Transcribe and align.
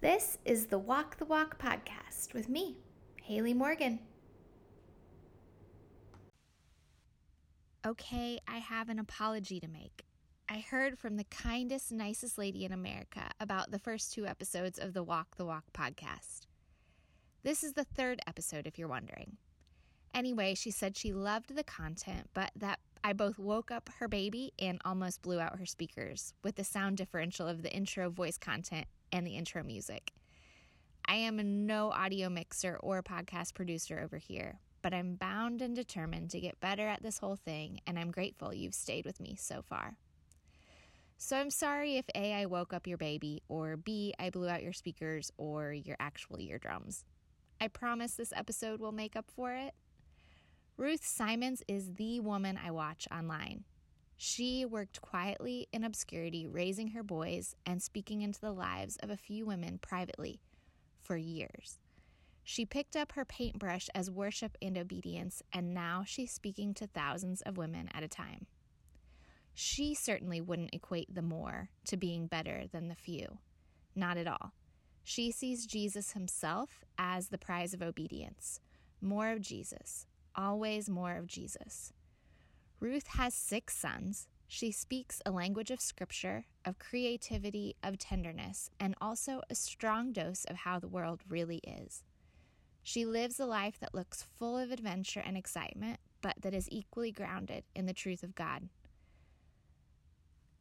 This 0.00 0.38
is 0.46 0.68
the 0.68 0.78
Walk 0.78 1.18
the 1.18 1.26
Walk 1.26 1.58
podcast 1.58 2.32
with 2.32 2.48
me, 2.48 2.78
Hayley 3.22 3.52
Morgan. 3.52 3.98
Okay, 7.86 8.38
I 8.48 8.56
have 8.56 8.88
an 8.88 8.98
apology 8.98 9.60
to 9.60 9.68
make. 9.68 10.06
I 10.48 10.60
heard 10.60 10.98
from 10.98 11.18
the 11.18 11.24
kindest, 11.24 11.92
nicest 11.92 12.38
lady 12.38 12.64
in 12.64 12.72
America 12.72 13.30
about 13.40 13.72
the 13.72 13.78
first 13.78 14.14
two 14.14 14.26
episodes 14.26 14.78
of 14.78 14.94
the 14.94 15.02
Walk 15.02 15.36
the 15.36 15.44
Walk 15.44 15.64
podcast. 15.74 16.46
This 17.42 17.62
is 17.62 17.74
the 17.74 17.84
third 17.84 18.20
episode, 18.26 18.66
if 18.66 18.78
you're 18.78 18.88
wondering. 18.88 19.36
Anyway, 20.14 20.54
she 20.54 20.70
said 20.70 20.96
she 20.96 21.12
loved 21.12 21.54
the 21.54 21.62
content, 21.62 22.30
but 22.32 22.52
that 22.56 22.80
I 23.04 23.12
both 23.12 23.38
woke 23.38 23.70
up 23.70 23.90
her 23.98 24.08
baby 24.08 24.52
and 24.58 24.80
almost 24.82 25.20
blew 25.20 25.40
out 25.40 25.58
her 25.58 25.66
speakers 25.66 26.32
with 26.42 26.56
the 26.56 26.64
sound 26.64 26.96
differential 26.96 27.46
of 27.46 27.62
the 27.62 27.72
intro 27.72 28.08
voice 28.08 28.38
content 28.38 28.86
and 29.12 29.26
the 29.26 29.36
intro 29.36 29.62
music. 29.62 30.12
I 31.06 31.16
am 31.16 31.66
no 31.66 31.90
audio 31.90 32.28
mixer 32.28 32.76
or 32.80 33.02
podcast 33.02 33.54
producer 33.54 33.98
over 33.98 34.16
here, 34.16 34.60
but 34.82 34.94
I'm 34.94 35.16
bound 35.16 35.60
and 35.60 35.74
determined 35.74 36.30
to 36.30 36.40
get 36.40 36.60
better 36.60 36.86
at 36.86 37.02
this 37.02 37.18
whole 37.18 37.36
thing, 37.36 37.80
and 37.86 37.98
I'm 37.98 38.10
grateful 38.10 38.54
you've 38.54 38.74
stayed 38.74 39.04
with 39.04 39.20
me 39.20 39.36
so 39.38 39.62
far. 39.62 39.96
So 41.16 41.36
I'm 41.36 41.50
sorry 41.50 41.96
if 41.96 42.06
A, 42.14 42.32
I 42.32 42.46
woke 42.46 42.72
up 42.72 42.86
your 42.86 42.96
baby, 42.96 43.42
or 43.48 43.76
B, 43.76 44.14
I 44.18 44.30
blew 44.30 44.48
out 44.48 44.62
your 44.62 44.72
speakers 44.72 45.30
or 45.36 45.72
your 45.72 45.96
actual 46.00 46.40
eardrums. 46.40 47.04
I 47.60 47.68
promise 47.68 48.14
this 48.14 48.32
episode 48.34 48.80
will 48.80 48.92
make 48.92 49.16
up 49.16 49.30
for 49.30 49.52
it. 49.52 49.74
Ruth 50.78 51.04
Simons 51.04 51.62
is 51.68 51.96
the 51.96 52.20
woman 52.20 52.58
I 52.64 52.70
watch 52.70 53.06
online. 53.12 53.64
She 54.22 54.66
worked 54.66 55.00
quietly 55.00 55.66
in 55.72 55.82
obscurity, 55.82 56.46
raising 56.46 56.88
her 56.88 57.02
boys 57.02 57.56
and 57.64 57.82
speaking 57.82 58.20
into 58.20 58.38
the 58.38 58.52
lives 58.52 58.98
of 59.02 59.08
a 59.08 59.16
few 59.16 59.46
women 59.46 59.78
privately 59.78 60.42
for 61.00 61.16
years. 61.16 61.78
She 62.44 62.66
picked 62.66 62.96
up 62.96 63.12
her 63.12 63.24
paintbrush 63.24 63.88
as 63.94 64.10
worship 64.10 64.58
and 64.60 64.76
obedience, 64.76 65.42
and 65.54 65.72
now 65.72 66.04
she's 66.06 66.32
speaking 66.32 66.74
to 66.74 66.86
thousands 66.86 67.40
of 67.40 67.56
women 67.56 67.88
at 67.94 68.02
a 68.02 68.08
time. 68.08 68.46
She 69.54 69.94
certainly 69.94 70.42
wouldn't 70.42 70.74
equate 70.74 71.14
the 71.14 71.22
more 71.22 71.70
to 71.86 71.96
being 71.96 72.26
better 72.26 72.64
than 72.70 72.88
the 72.88 72.94
few. 72.94 73.38
Not 73.96 74.18
at 74.18 74.28
all. 74.28 74.52
She 75.02 75.32
sees 75.32 75.64
Jesus 75.64 76.12
himself 76.12 76.84
as 76.98 77.28
the 77.28 77.38
prize 77.38 77.72
of 77.72 77.80
obedience. 77.80 78.60
More 79.00 79.30
of 79.30 79.40
Jesus. 79.40 80.04
Always 80.36 80.90
more 80.90 81.16
of 81.16 81.26
Jesus. 81.26 81.94
Ruth 82.80 83.08
has 83.08 83.34
six 83.34 83.76
sons. 83.76 84.26
She 84.48 84.72
speaks 84.72 85.20
a 85.26 85.30
language 85.30 85.70
of 85.70 85.82
scripture, 85.82 86.46
of 86.64 86.78
creativity, 86.78 87.76
of 87.82 87.98
tenderness, 87.98 88.70
and 88.80 88.94
also 89.02 89.42
a 89.50 89.54
strong 89.54 90.12
dose 90.12 90.46
of 90.46 90.56
how 90.56 90.78
the 90.78 90.88
world 90.88 91.20
really 91.28 91.58
is. 91.58 92.02
She 92.82 93.04
lives 93.04 93.38
a 93.38 93.44
life 93.44 93.78
that 93.80 93.94
looks 93.94 94.22
full 94.22 94.56
of 94.56 94.72
adventure 94.72 95.22
and 95.24 95.36
excitement, 95.36 96.00
but 96.22 96.36
that 96.40 96.54
is 96.54 96.68
equally 96.72 97.12
grounded 97.12 97.64
in 97.76 97.84
the 97.84 97.92
truth 97.92 98.22
of 98.22 98.34
God. 98.34 98.70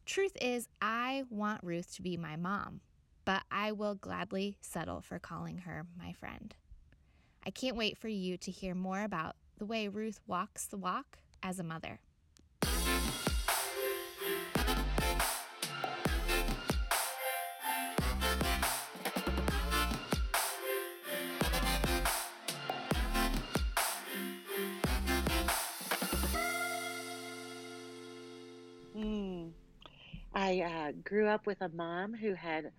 Truth 0.05 0.35
is, 0.41 0.67
I 0.81 1.23
want 1.29 1.63
Ruth 1.63 1.95
to 1.95 2.01
be 2.01 2.17
my 2.17 2.35
mom, 2.35 2.81
but 3.23 3.43
I 3.49 3.71
will 3.71 3.95
gladly 3.95 4.57
settle 4.59 4.99
for 4.99 5.19
calling 5.19 5.59
her 5.59 5.85
my 5.97 6.11
friend. 6.11 6.53
I 7.45 7.51
can't 7.51 7.77
wait 7.77 7.97
for 7.97 8.09
you 8.09 8.35
to 8.37 8.51
hear 8.51 8.75
more 8.75 9.03
about 9.03 9.37
the 9.57 9.65
way 9.65 9.87
Ruth 9.87 10.19
walks 10.27 10.65
the 10.65 10.77
walk 10.77 11.19
as 11.41 11.59
a 11.59 11.63
mother. 11.63 12.01
Grew 31.09 31.27
up 31.27 31.47
with 31.47 31.61
a 31.61 31.69
mom 31.69 32.13
who 32.15 32.35
had 32.35 32.71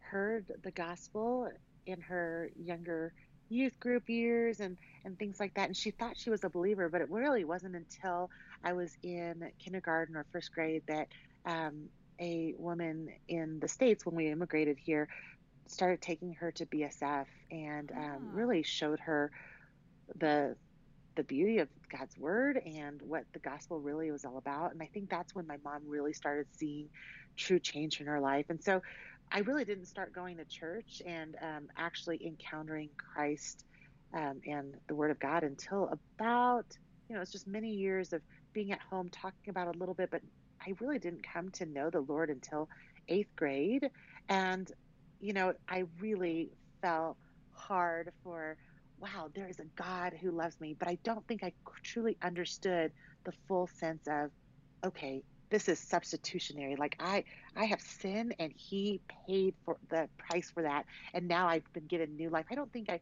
heard 0.00 0.46
the 0.64 0.72
gospel 0.72 1.48
in 1.86 2.00
her 2.02 2.50
younger 2.56 3.12
youth 3.48 3.78
group 3.80 4.08
years 4.08 4.60
and 4.60 4.76
and 5.04 5.18
things 5.18 5.38
like 5.40 5.54
that. 5.54 5.68
And 5.68 5.76
she 5.76 5.92
thought 5.92 6.16
she 6.16 6.30
was 6.30 6.44
a 6.44 6.50
believer 6.50 6.88
but 6.90 7.00
it 7.00 7.10
really 7.10 7.44
wasn't 7.44 7.76
until 7.76 8.30
i 8.64 8.72
was 8.72 8.96
in 9.02 9.50
kindergarten 9.64 10.16
or 10.16 10.26
first 10.32 10.52
grade 10.52 10.82
that 10.88 11.08
um, 11.46 11.88
a 12.20 12.54
woman 12.58 13.08
in 13.28 13.60
the 13.60 13.68
states 13.68 14.04
when 14.04 14.16
we 14.16 14.30
immigrated 14.30 14.78
here 14.84 15.08
started 15.68 16.00
taking 16.02 16.34
her 16.34 16.52
to 16.52 16.66
bsf 16.66 17.26
and 17.52 17.92
um, 17.92 18.30
really 18.32 18.62
showed 18.64 19.00
her 19.00 19.30
the 20.16 20.56
the 21.16 21.24
beauty 21.24 21.58
of 21.58 21.68
god's 21.90 22.16
word 22.18 22.60
and 22.66 23.00
what 23.02 23.24
the 23.32 23.40
gospel 23.40 23.80
really 23.80 24.10
was 24.10 24.24
all 24.24 24.38
about. 24.38 24.72
And 24.72 24.82
i 24.82 24.90
think 24.92 25.10
that's 25.10 25.34
when 25.34 25.46
my 25.46 25.56
mom 25.64 25.82
really 25.88 26.12
started 26.12 26.46
seeing 26.52 26.88
true 27.36 27.58
change 27.58 28.00
in 28.00 28.06
her 28.06 28.20
life 28.20 28.46
and 28.48 28.62
so 28.62 28.80
I 29.32 29.40
really 29.40 29.64
didn't 29.64 29.86
start 29.86 30.12
going 30.12 30.36
to 30.36 30.44
church 30.44 31.02
and 31.04 31.36
um, 31.42 31.68
actually 31.76 32.24
encountering 32.24 32.90
Christ 32.96 33.64
um, 34.14 34.40
and 34.46 34.74
the 34.86 34.94
Word 34.94 35.10
of 35.10 35.18
God 35.18 35.42
until 35.42 35.90
about, 35.92 36.66
you 37.08 37.16
know, 37.16 37.22
it's 37.22 37.32
just 37.32 37.46
many 37.46 37.70
years 37.70 38.12
of 38.12 38.22
being 38.52 38.72
at 38.72 38.80
home 38.80 39.08
talking 39.10 39.50
about 39.50 39.74
a 39.74 39.78
little 39.78 39.94
bit, 39.94 40.10
but 40.10 40.22
I 40.64 40.74
really 40.80 40.98
didn't 40.98 41.26
come 41.32 41.50
to 41.52 41.66
know 41.66 41.90
the 41.90 42.00
Lord 42.00 42.30
until 42.30 42.68
eighth 43.08 43.34
grade. 43.36 43.90
And, 44.28 44.70
you 45.20 45.32
know, 45.32 45.52
I 45.68 45.84
really 46.00 46.50
felt 46.80 47.16
hard 47.52 48.12
for, 48.22 48.56
wow, 48.98 49.28
there 49.34 49.48
is 49.48 49.58
a 49.58 49.66
God 49.76 50.14
who 50.20 50.30
loves 50.30 50.58
me, 50.60 50.74
but 50.78 50.88
I 50.88 50.98
don't 51.04 51.26
think 51.26 51.42
I 51.42 51.52
truly 51.82 52.16
understood 52.22 52.92
the 53.24 53.32
full 53.48 53.66
sense 53.66 54.06
of, 54.08 54.30
okay, 54.84 55.22
this 55.50 55.68
is 55.68 55.78
substitutionary. 55.78 56.76
Like 56.76 56.96
i 57.00 57.24
i 57.56 57.64
have 57.64 57.80
sinned 57.80 58.34
and 58.38 58.52
he 58.54 59.00
paid 59.26 59.54
for 59.64 59.76
the 59.90 60.08
price 60.18 60.50
for 60.50 60.62
that. 60.62 60.86
And 61.14 61.28
now 61.28 61.48
i've 61.48 61.70
been 61.72 61.86
given 61.86 62.16
new 62.16 62.30
life. 62.30 62.46
I 62.50 62.54
don't 62.54 62.72
think 62.72 62.90
i 62.90 63.00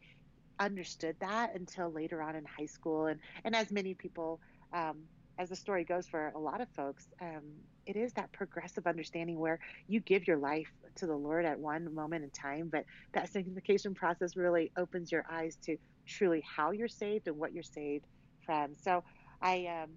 understood 0.61 1.17
that 1.21 1.55
until 1.55 1.91
later 1.91 2.23
on 2.23 2.37
in 2.37 2.45
high 2.45 2.67
school. 2.67 3.07
And 3.07 3.21
and 3.45 3.55
as 3.57 3.71
many 3.71 3.95
people 3.95 4.41
um, 4.73 4.99
as 5.39 5.49
the 5.49 5.57
story 5.57 5.85
goes 5.85 6.07
for 6.07 6.33
a 6.37 6.39
lot 6.39 6.61
of 6.61 6.69
folks 6.71 7.09
um, 7.21 7.43
it 7.87 7.97
is 7.97 8.13
that 8.13 8.31
progressive 8.33 8.87
understanding 8.87 9.39
where 9.39 9.59
you 9.89 10.01
give 10.01 10.29
your 10.29 10.37
life 10.37 10.69
to 10.95 11.07
the 11.07 11.17
lord 11.17 11.45
at 11.45 11.59
one 11.59 11.93
moment 11.93 12.23
in 12.23 12.31
time 12.31 12.69
but 12.71 12.85
that 13.15 13.29
sanctification 13.29 13.95
process 13.95 14.37
really 14.37 14.71
opens 14.77 15.11
your 15.11 15.25
eyes 15.29 15.57
to 15.57 15.77
truly 16.07 16.43
how 16.57 16.71
you're 16.71 16.89
saved 16.89 17.27
and 17.27 17.37
what 17.37 17.53
you're 17.53 17.63
saved 17.63 18.07
from. 18.45 18.75
So 18.77 19.03
i 19.41 19.67
um, 19.67 19.91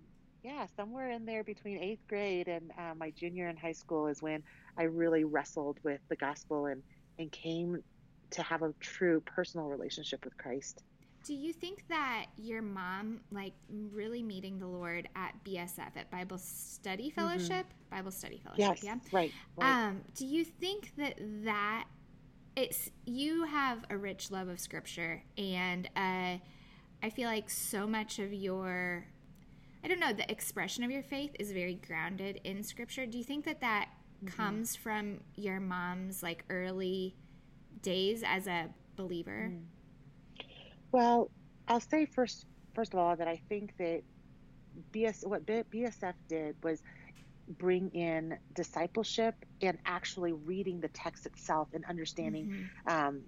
yeah, 0.43 0.65
somewhere 0.75 1.11
in 1.11 1.25
there 1.25 1.43
between 1.43 1.77
eighth 1.77 2.07
grade 2.07 2.47
and 2.47 2.71
uh, 2.77 2.93
my 2.95 3.11
junior 3.11 3.47
in 3.49 3.57
high 3.57 3.71
school 3.73 4.07
is 4.07 4.21
when 4.21 4.43
I 4.77 4.83
really 4.83 5.23
wrestled 5.23 5.77
with 5.83 5.99
the 6.09 6.15
gospel 6.15 6.67
and, 6.67 6.81
and 7.19 7.31
came 7.31 7.83
to 8.31 8.41
have 8.41 8.61
a 8.61 8.73
true 8.79 9.21
personal 9.21 9.67
relationship 9.67 10.23
with 10.23 10.37
Christ. 10.37 10.83
Do 11.23 11.33
you 11.33 11.51
think 11.51 11.83
that 11.89 12.27
your 12.37 12.61
mom, 12.61 13.19
like 13.31 13.53
really 13.69 14.23
meeting 14.23 14.59
the 14.59 14.67
Lord 14.67 15.09
at 15.15 15.33
BSF, 15.43 15.97
at 15.97 16.09
Bible 16.09 16.37
Study 16.37 17.09
Fellowship, 17.09 17.65
Bible 17.91 18.11
Study 18.11 18.41
Fellowship, 18.43 18.77
Yes, 18.81 18.83
yeah? 18.83 18.95
right, 19.11 19.31
right. 19.57 19.87
Um, 19.87 20.01
do 20.15 20.25
you 20.25 20.45
think 20.45 20.93
that 20.97 21.15
that 21.43 21.85
it's 22.55 22.89
you 23.05 23.43
have 23.43 23.83
a 23.89 23.97
rich 23.97 24.31
love 24.31 24.47
of 24.47 24.59
Scripture, 24.59 25.21
and 25.37 25.87
uh, 25.97 26.37
I 27.03 27.09
feel 27.11 27.27
like 27.29 27.49
so 27.49 27.85
much 27.87 28.19
of 28.19 28.33
your, 28.33 29.05
I 29.83 29.87
don't 29.87 29.99
know, 29.99 30.13
the 30.13 30.29
expression 30.31 30.83
of 30.83 30.91
your 30.91 31.03
faith 31.03 31.35
is 31.39 31.51
very 31.51 31.75
grounded 31.75 32.41
in 32.43 32.63
Scripture. 32.63 33.05
Do 33.05 33.17
you 33.17 33.23
think 33.23 33.45
that 33.45 33.61
that 33.61 33.89
mm-hmm. 34.23 34.35
comes 34.35 34.75
from 34.75 35.19
your 35.35 35.59
mom's 35.59 36.23
like 36.23 36.43
early 36.49 37.15
days 37.81 38.23
as 38.25 38.47
a 38.47 38.67
believer? 38.95 39.51
Mm. 39.51 39.61
Well, 40.91 41.29
I'll 41.67 41.79
say 41.79 42.05
first, 42.05 42.45
first 42.73 42.93
of 42.93 42.99
all, 42.99 43.15
that 43.15 43.27
I 43.27 43.39
think 43.49 43.77
that 43.77 44.01
BS 44.91 45.25
what 45.25 45.45
B- 45.45 45.63
BSF 45.71 46.13
did 46.27 46.55
was 46.63 46.81
bring 47.57 47.89
in 47.91 48.37
discipleship 48.55 49.35
and 49.61 49.77
actually 49.85 50.33
reading 50.33 50.79
the 50.81 50.89
text 50.89 51.25
itself 51.25 51.69
and 51.73 51.85
understanding 51.85 52.47
mm-hmm. 52.87 53.07
um, 53.07 53.21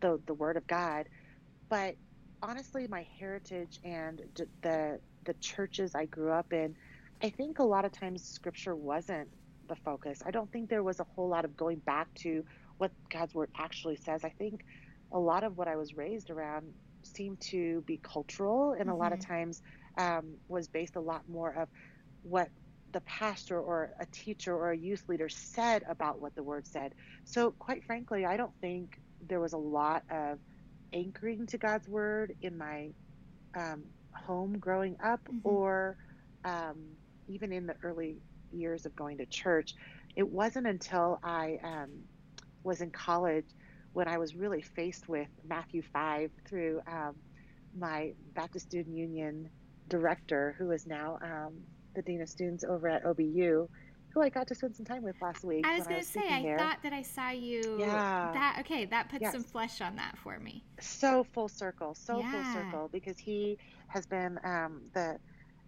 the 0.00 0.20
the 0.26 0.34
Word 0.34 0.56
of 0.56 0.66
God. 0.66 1.08
But 1.68 1.96
honestly, 2.42 2.86
my 2.88 3.06
heritage 3.18 3.80
and 3.84 4.22
d- 4.34 4.44
the 4.62 5.00
the 5.24 5.34
churches 5.34 5.94
I 5.94 6.06
grew 6.06 6.32
up 6.32 6.52
in, 6.52 6.76
I 7.22 7.30
think 7.30 7.58
a 7.58 7.64
lot 7.64 7.84
of 7.84 7.92
times 7.92 8.24
Scripture 8.24 8.74
wasn't 8.74 9.28
the 9.68 9.76
focus. 9.76 10.22
I 10.26 10.30
don't 10.30 10.50
think 10.50 10.68
there 10.68 10.82
was 10.82 11.00
a 11.00 11.04
whole 11.04 11.28
lot 11.28 11.44
of 11.44 11.56
going 11.56 11.78
back 11.78 12.12
to 12.16 12.44
what 12.78 12.90
God's 13.10 13.34
Word 13.34 13.50
actually 13.56 13.96
says. 13.96 14.24
I 14.24 14.30
think 14.30 14.64
a 15.12 15.18
lot 15.18 15.44
of 15.44 15.56
what 15.56 15.68
I 15.68 15.76
was 15.76 15.94
raised 15.94 16.30
around 16.30 16.72
seemed 17.04 17.40
to 17.40 17.82
be 17.82 17.98
cultural 18.02 18.74
and 18.78 18.88
a 18.88 18.94
lot 18.94 19.12
of 19.12 19.20
times 19.20 19.62
um, 19.98 20.34
was 20.48 20.68
based 20.68 20.96
a 20.96 21.00
lot 21.00 21.22
more 21.28 21.52
of 21.52 21.68
what 22.22 22.48
the 22.92 23.00
pastor 23.02 23.58
or 23.60 23.90
a 24.00 24.06
teacher 24.06 24.54
or 24.54 24.70
a 24.70 24.76
youth 24.76 25.04
leader 25.08 25.28
said 25.28 25.82
about 25.88 26.20
what 26.20 26.34
the 26.34 26.42
word 26.42 26.66
said. 26.66 26.92
So, 27.24 27.52
quite 27.52 27.84
frankly, 27.84 28.24
I 28.24 28.36
don't 28.36 28.52
think 28.60 28.98
there 29.28 29.40
was 29.40 29.52
a 29.52 29.58
lot 29.58 30.02
of 30.10 30.38
anchoring 30.92 31.46
to 31.46 31.58
God's 31.58 31.88
word 31.88 32.34
in 32.42 32.58
my 32.58 32.90
um, 33.56 33.84
home 34.14 34.58
growing 34.58 34.96
up, 35.02 35.20
Mhm. 35.28 35.40
or 35.44 35.96
um, 36.44 36.96
even 37.28 37.52
in 37.52 37.66
the 37.66 37.76
early 37.82 38.22
years 38.50 38.84
of 38.86 38.94
going 38.96 39.18
to 39.18 39.26
church. 39.26 39.74
It 40.16 40.28
wasn't 40.28 40.66
until 40.66 41.18
I 41.22 41.58
um, 41.62 42.08
was 42.64 42.80
in 42.80 42.90
college 42.90 43.46
when 43.92 44.08
I 44.08 44.18
was 44.18 44.34
really 44.34 44.62
faced 44.62 45.08
with 45.08 45.28
Matthew 45.44 45.82
5 45.92 46.30
through 46.48 46.80
um, 46.86 47.16
my 47.74 48.14
Baptist 48.34 48.66
Student 48.66 48.96
Union 48.96 49.50
director, 49.88 50.54
who 50.58 50.70
is 50.70 50.86
now 50.86 51.18
um, 51.22 51.66
the 51.94 52.02
Dean 52.02 52.22
of 52.22 52.28
Students 52.28 52.64
over 52.64 52.88
at 52.88 53.04
OBU, 53.04 53.68
who 54.12 54.20
I 54.22 54.28
got 54.28 54.46
to 54.48 54.54
spend 54.54 54.76
some 54.76 54.84
time 54.86 55.02
with 55.02 55.16
last 55.22 55.42
week. 55.44 55.64
I 55.66 55.76
was 55.78 55.86
going 55.86 56.00
to 56.00 56.06
say, 56.06 56.20
I 56.28 56.42
there. 56.42 56.58
thought 56.58 56.78
that 56.82 56.92
I 56.92 57.02
saw 57.02 57.30
you. 57.30 57.76
Yeah. 57.78 58.30
That 58.34 58.56
okay. 58.60 58.84
That 58.86 59.08
puts 59.10 59.22
Yes. 59.22 59.32
some 59.32 59.44
flesh 59.44 59.80
on 59.80 59.96
that 59.96 60.18
for 60.18 60.38
me. 60.38 60.64
so 60.80 61.24
full 61.32 61.48
circle, 61.48 61.94
so 61.94 62.22
full 62.22 62.44
circle, 62.52 62.90
because 62.92 63.18
he 63.18 63.58
has 63.88 64.06
been 64.06 64.38
um, 64.44 64.82
the 64.94 65.18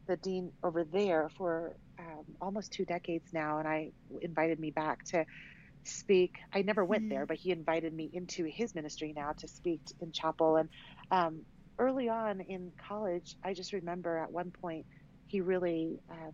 the 0.06 0.17
dean 0.19 0.52
over 0.62 0.85
there 0.85 1.31
for 1.38 1.75
um, 1.99 2.25
almost 2.41 2.73
two 2.73 2.85
decades 2.85 3.25
now, 3.32 3.58
and 3.58 3.67
I 3.67 3.93
invited 4.20 4.61
me 4.61 4.70
back 4.70 5.05
to 5.06 5.25
speak. 5.85 6.37
I 6.52 6.62
never 6.62 6.85
went 6.85 7.05
Mhm. 7.05 7.11
there, 7.11 7.26
but 7.26 7.37
he 7.38 7.50
invited 7.50 7.93
me 7.94 8.11
into 8.12 8.44
his 8.44 8.75
ministry 8.75 9.12
now 9.17 9.32
to 9.32 9.49
speak 9.49 9.81
in 10.00 10.12
chapel. 10.12 10.56
And 10.56 10.69
um, 11.11 11.46
early 11.79 12.08
on 12.08 12.41
in 12.43 12.73
college, 12.88 13.37
I 13.43 13.55
just 13.55 13.73
remember 13.73 14.19
at 14.19 14.31
one 14.31 14.50
point 14.50 14.85
he 15.29 15.41
really. 15.41 16.00
Um, 16.11 16.32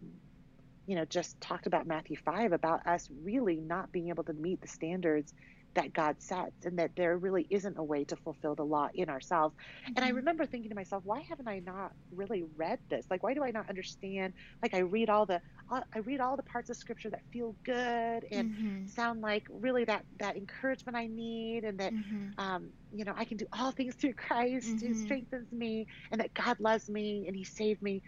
you 0.91 0.97
know, 0.97 1.05
just 1.07 1.41
talked 1.41 1.67
about 1.67 1.87
Matthew 1.87 2.17
5 2.17 2.53
about 2.53 2.87
us 2.87 3.09
really 3.11 3.61
not 3.61 3.93
being 3.93 4.09
able 4.09 4.25
to 4.25 4.33
meet 4.35 4.61
the 4.61 4.69
standards 4.69 5.33
that 5.77 5.93
God 5.93 6.17
sets 6.21 6.67
and 6.67 6.79
that 6.81 6.93
there 6.97 7.17
really 7.17 7.47
isn't 7.49 7.79
a 7.79 7.85
way 7.85 8.05
to 8.07 8.17
fulfill 8.17 8.57
the 8.57 8.65
law 8.65 8.89
in 8.95 9.09
ourselves. 9.09 9.55
And 9.95 10.05
I 10.05 10.09
Mhm. 10.09 10.11
remember 10.11 10.45
thinking 10.47 10.71
to 10.71 10.75
myself, 10.75 11.05
why 11.05 11.21
haven't 11.29 11.49
I 11.49 11.61
not 11.61 11.93
really 12.11 12.43
read 12.43 12.81
this? 12.91 13.07
Like, 13.11 13.23
why 13.23 13.35
do 13.35 13.45
I 13.45 13.53
not 13.53 13.69
understand? 13.69 14.35
Like, 14.63 14.75
I 14.75 14.81
read 14.81 15.11
all 15.11 15.27
the, 15.27 15.41
uh, 15.71 15.83
I 15.95 16.01
read 16.01 16.21
all 16.21 16.37
the 16.37 16.43
parts 16.43 16.71
of 16.71 16.77
scripture 16.77 17.11
that 17.11 17.23
feel 17.33 17.57
good 17.65 18.27
and 18.33 18.49
Mhm. 18.49 18.93
sound 18.95 19.21
like 19.21 19.45
really 19.49 19.85
that, 19.85 20.07
that 20.19 20.37
encouragement 20.37 20.97
I 20.97 21.07
need 21.07 21.65
and 21.65 21.79
that, 21.79 21.95
Mhm. 21.95 22.39
um, 22.39 22.73
you 22.91 23.05
know, 23.05 23.15
I 23.17 23.25
can 23.25 23.37
do 23.37 23.47
all 23.53 23.71
things 23.73 23.97
through 23.97 24.15
Christ 24.15 24.79
who 24.81 24.93
Mhm. 24.93 24.95
strengthens 24.95 25.53
me 25.53 25.87
and 26.11 26.21
that 26.21 26.35
God 26.35 26.59
loves 26.61 26.89
me 26.89 27.27
and 27.27 27.37
he 27.37 27.45
saved 27.45 27.83
me. 27.83 28.03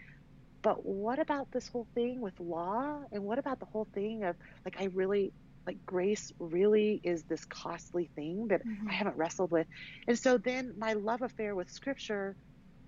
But 0.63 0.85
what 0.85 1.19
about 1.19 1.51
this 1.51 1.67
whole 1.67 1.87
thing 1.93 2.21
with 2.21 2.39
law? 2.39 3.03
And 3.11 3.23
what 3.23 3.39
about 3.39 3.59
the 3.59 3.67
whole 3.67 3.87
thing 3.93 4.23
of 4.23 4.35
like, 4.65 4.79
I 4.79 4.85
really, 4.85 5.33
like, 5.67 5.79
grace 5.85 6.31
really 6.39 6.99
is 7.03 7.25
this 7.25 7.45
costly 7.45 8.11
thing 8.15 8.47
that 8.49 8.63
Mhm. 8.63 8.89
I 8.89 8.93
haven't 8.93 9.17
wrestled 9.17 9.51
with. 9.51 9.67
And 10.07 10.17
so 10.17 10.37
then 10.37 10.73
my 10.77 10.93
love 10.93 11.21
affair 11.21 11.55
with 11.55 11.69
scripture 11.69 12.37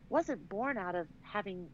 wasn't 0.10 0.48
born 0.50 0.78
out 0.78 0.96
of 0.96 1.08
having 1.22 1.72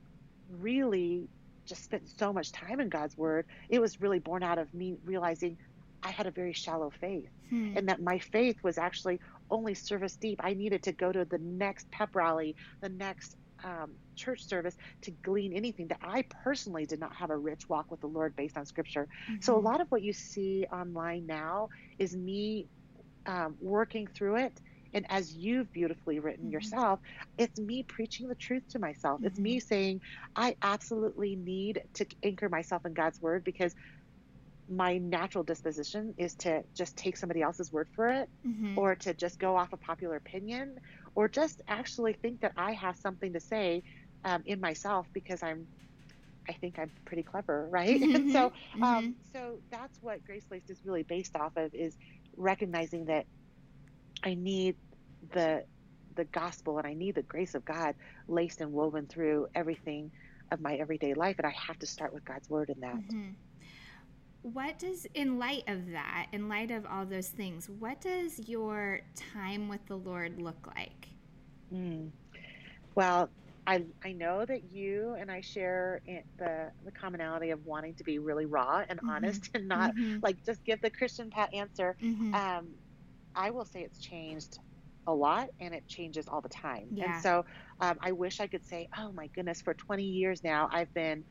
really 0.47 1.29
just 1.67 1.83
spent 1.83 2.09
so 2.09 2.33
much 2.33 2.51
time 2.51 2.79
in 2.79 2.89
God's 2.89 3.17
word. 3.17 3.45
It 3.69 3.79
was 3.79 3.99
really 3.99 4.19
born 4.19 4.43
out 4.43 4.57
of 4.59 4.73
me 4.73 4.95
realizing 5.03 5.57
I 6.03 6.11
had 6.11 6.27
a 6.27 6.31
very 6.31 6.53
shallow 6.53 6.89
faith 6.89 7.29
Hmm. 7.49 7.75
and 7.75 7.87
that 7.89 8.01
my 8.01 8.19
faith 8.19 8.57
was 8.63 8.77
actually 8.77 9.19
only 9.49 9.73
service 9.75 10.17
deep. 10.17 10.39
I 10.43 10.53
needed 10.53 10.83
to 10.83 10.93
go 10.93 11.11
to 11.11 11.25
the 11.25 11.37
next 11.39 11.89
pep 11.91 12.15
rally, 12.15 12.55
the 12.81 12.89
next 12.89 13.35
um, 13.63 13.97
church 14.15 14.47
service 14.47 14.75
to 15.03 15.11
glean 15.23 15.53
anything 15.53 15.87
that 15.89 15.99
I 16.01 16.25
personally 16.43 16.85
did 16.85 16.99
not 16.99 17.15
have 17.15 17.29
a 17.29 17.37
rich 17.37 17.69
walk 17.69 17.91
with 17.91 18.01
the 18.01 18.07
Lord 18.07 18.35
based 18.35 18.57
on 18.57 18.65
scripture. 18.65 19.07
So 19.41 19.57
a 19.57 19.59
Mhm. 19.59 19.71
lot 19.71 19.81
of 19.81 19.87
what 19.89 20.03
you 20.03 20.13
see 20.13 20.65
online 20.71 21.25
now 21.25 21.69
is 21.99 22.15
me 22.15 22.69
um, 23.25 23.57
working 23.59 24.07
through 24.07 24.37
it. 24.37 24.59
And 24.93 25.05
as 25.09 25.33
you've 25.33 25.71
beautifully 25.71 26.19
written 26.19 26.49
Mhm. 26.51 26.51
yourself, 26.51 26.99
it's 27.37 27.59
me 27.59 27.85
preaching 27.87 28.27
the 28.27 28.35
truth 28.35 28.63
to 28.71 28.79
myself. 28.79 29.21
It's 29.23 29.39
me 29.39 29.59
saying, 29.59 30.01
I 30.35 30.55
absolutely 30.61 31.35
need 31.37 31.81
to 31.95 32.05
anchor 32.23 32.49
myself 32.49 32.85
in 32.85 32.93
God's 32.93 33.21
word 33.21 33.43
because 33.45 33.73
my 34.67 34.97
natural 34.97 35.43
disposition 35.43 36.13
is 36.17 36.35
to 36.35 36.63
just 36.75 36.95
take 36.97 37.17
somebody 37.17 37.41
else's 37.41 37.71
word 37.71 37.87
for 37.95 38.07
it 38.09 38.29
Mhm. 38.43 38.77
or 38.77 38.95
to 38.95 39.13
just 39.13 39.39
go 39.39 39.57
off 39.57 39.73
a 39.73 39.77
popular 39.77 40.15
opinion 40.15 40.77
or 41.15 41.29
just 41.29 41.61
actually 41.67 42.13
think 42.13 42.41
that 42.41 42.53
I 42.57 42.73
have 42.73 42.97
something 42.97 43.33
to 43.33 43.39
say 43.39 43.83
um, 44.23 44.43
in 44.45 44.59
myself 44.59 45.07
because 45.13 45.43
I'm 45.43 45.69
I 46.49 46.53
think 46.53 46.79
I'm 46.79 46.91
pretty 47.05 47.23
clever, 47.23 47.69
right? 47.69 48.03
And 48.13 48.27
so 48.29 48.51
Mhm. 48.73 48.81
um, 48.81 49.15
so 49.33 49.59
that's 49.71 49.97
what 50.01 50.23
Grace 50.23 50.45
Laced 50.51 50.69
is 50.69 50.81
really 50.85 51.03
based 51.03 51.35
off 51.35 51.53
of 51.57 51.71
is 51.73 51.97
recognizing 52.37 53.05
that 53.05 53.27
I 54.23 54.35
need 54.35 54.77
the 55.21 55.65
the 56.15 56.25
gospel 56.25 56.77
and 56.77 56.87
I 56.87 56.93
need 56.93 57.15
the 57.15 57.23
grace 57.23 57.55
of 57.55 57.63
God 57.65 57.95
laced 58.27 58.59
and 58.61 58.71
woven 58.73 59.07
through 59.07 59.47
everything 59.55 60.11
of 60.51 60.59
my 60.59 60.75
everyday 60.75 61.13
life 61.13 61.37
and 61.37 61.47
I 61.47 61.55
have 61.67 61.77
to 61.79 61.87
start 61.87 62.13
with 62.13 62.25
God's 62.25 62.49
word 62.49 62.69
in 62.69 62.81
that. 62.81 63.01
Mhm. 63.01 63.37
What 64.43 64.77
does, 64.79 65.05
in 65.13 65.37
light 65.39 65.63
of 65.67 65.91
that, 65.91 66.27
in 66.31 66.47
light 66.47 66.69
of 66.71 66.85
all 66.85 67.05
those 67.05 67.29
things, 67.29 67.69
what 67.69 68.01
does 68.01 68.39
your 68.47 69.01
time 69.15 69.67
with 69.67 69.85
the 69.87 69.97
Lord 69.97 70.41
look 70.41 70.67
like? 70.67 71.09
Mm. 71.71 72.11
Well, 72.95 73.31
I 73.67 73.85
I 74.03 74.13
know 74.13 74.45
that 74.45 74.63
you 74.71 75.15
and 75.19 75.31
I 75.31 75.41
share 75.41 76.01
the 76.39 76.71
the 76.83 76.91
commonality 76.93 77.51
of 77.51 77.65
wanting 77.65 77.95
to 77.95 78.03
be 78.03 78.19
really 78.19 78.45
raw 78.45 78.83
and 78.89 79.01
Mhm. 79.01 79.09
honest 79.09 79.49
and 79.55 79.67
not 79.67 79.93
Mhm. 79.95 80.23
like 80.23 80.43
just 80.45 80.63
give 80.65 80.81
the 80.81 80.91
Christian 80.91 81.29
pat 81.31 81.53
answer. 81.53 81.97
Mhm. 82.01 82.33
Um, 82.33 82.77
I 83.35 83.51
will 83.51 83.65
say 83.65 83.83
it's 83.83 83.99
changed 83.99 84.59
a 85.07 85.13
lot 85.15 85.49
and 85.59 85.73
it 85.75 85.87
changes 85.87 86.27
all 86.27 86.41
the 86.41 86.49
time. 86.49 86.91
Yeah. 86.91 86.97
And 86.99 87.15
so 87.15 87.45
um, 87.81 87.97
I 88.01 88.13
wish 88.13 88.39
I 88.39 88.47
could 88.47 88.65
say, 88.65 88.87
oh 88.97 89.11
my 89.13 89.29
goodness, 89.29 89.61
for 89.61 89.73
20 89.75 90.05
years 90.05 90.43
now 90.43 90.69
I've 90.71 90.93
been 90.93 91.25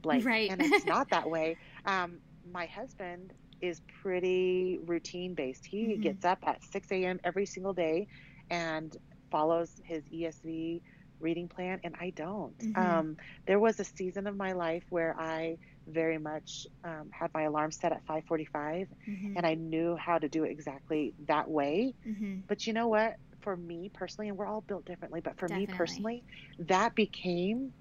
blank, 0.00 0.28
Right. 0.28 0.50
and 0.50 0.62
it's 0.62 0.86
not 0.86 1.10
that 1.10 1.28
way. 1.30 1.58
Um, 1.86 2.20
my 2.52 2.66
husband 2.66 3.32
is 3.60 3.80
pretty 4.02 4.78
routine 4.82 5.34
based. 5.34 5.66
He 5.68 5.96
Mhm. 5.96 5.98
gets 5.98 6.24
up 6.24 6.38
at 6.44 6.62
6 6.64 7.04
a.m. 7.04 7.18
every 7.24 7.46
single 7.46 7.72
day 7.74 8.06
and 8.50 8.96
follows 9.30 9.72
his 9.84 10.04
ESV 10.10 10.82
reading 11.20 11.48
plan, 11.48 11.80
and 11.82 11.94
I 11.98 12.10
don't. 12.10 12.56
Mhm. 12.60 13.06
Um, 13.14 13.16
there 13.46 13.58
was 13.58 13.80
a 13.80 13.84
season 13.84 14.26
of 14.26 14.36
my 14.36 14.52
life 14.52 14.84
where 14.90 15.18
I 15.18 15.56
very 15.86 16.18
much 16.18 16.66
um, 16.84 17.10
had 17.18 17.30
my 17.34 17.42
alarm 17.44 17.70
set 17.72 17.92
at 17.92 18.04
5:45, 18.06 18.88
Mhm. 19.06 19.36
and 19.36 19.46
I 19.46 19.54
knew 19.54 19.96
how 19.96 20.18
to 20.18 20.28
do 20.28 20.44
it 20.44 20.50
exactly 20.50 21.14
that 21.26 21.48
way. 21.50 21.94
Mhm. 22.04 22.46
But 22.48 22.66
you 22.66 22.72
know 22.72 22.88
what? 22.88 23.16
For 23.40 23.56
me 23.56 23.90
personally, 23.94 24.28
and 24.28 24.36
we're 24.38 24.46
all 24.46 24.64
built 24.68 24.84
differently, 24.86 25.20
but 25.20 25.38
for 25.38 25.48
me 25.48 25.66
personally, 25.66 26.24
that 26.58 26.94
became 26.94 27.72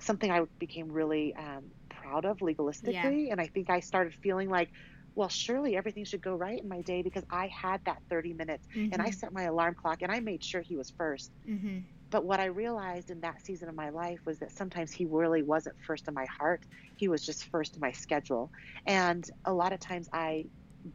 something 0.00 0.30
I 0.30 0.42
became 0.58 0.90
really 0.92 1.34
um, 1.36 1.72
proud 2.06 2.24
of 2.24 2.38
legalistically. 2.38 3.30
And 3.30 3.40
I 3.40 3.48
think 3.48 3.70
I 3.70 3.80
started 3.80 4.14
feeling 4.14 4.48
like, 4.50 4.70
well, 5.14 5.28
surely 5.28 5.76
everything 5.76 6.04
should 6.04 6.22
go 6.22 6.34
right 6.34 6.60
in 6.62 6.68
my 6.68 6.82
day 6.82 7.02
because 7.02 7.24
I 7.30 7.48
had 7.48 7.80
that 7.86 8.02
30 8.10 8.34
minutes 8.34 8.66
and 8.90 9.00
I 9.02 9.10
Mhm. 9.10 9.10
set 9.10 9.32
my 9.32 9.44
alarm 9.44 9.74
clock 9.80 10.02
and 10.02 10.12
I 10.12 10.20
made 10.20 10.44
sure 10.44 10.62
he 10.62 10.76
was 10.76 10.92
first. 10.96 11.32
Mhm. 11.44 11.86
But 12.10 12.24
what 12.24 12.40
I 12.40 12.46
realized 12.46 13.10
in 13.10 13.20
that 13.20 13.42
season 13.42 13.68
of 13.68 13.74
my 13.74 13.90
life 13.90 14.20
was 14.26 14.38
that 14.38 14.52
sometimes 14.52 14.92
he 14.92 15.06
really 15.06 15.42
wasn't 15.42 15.76
first 15.86 16.08
in 16.08 16.14
my 16.14 16.26
heart. 16.38 16.64
He 16.96 17.08
was 17.08 17.24
just 17.24 17.46
first 17.46 17.76
in 17.76 17.80
my 17.80 17.92
schedule. 17.92 18.50
And 18.86 19.28
a 19.44 19.52
lot 19.52 19.72
of 19.72 19.80
times 19.80 20.08
I 20.12 20.44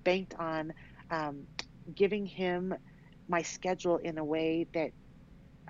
banked 0.06 0.36
on 0.36 0.74
um, 1.10 1.48
giving 1.94 2.26
him 2.26 2.74
my 3.28 3.42
schedule 3.42 3.98
in 3.98 4.18
a 4.18 4.26
way 4.26 4.68
that 4.74 4.92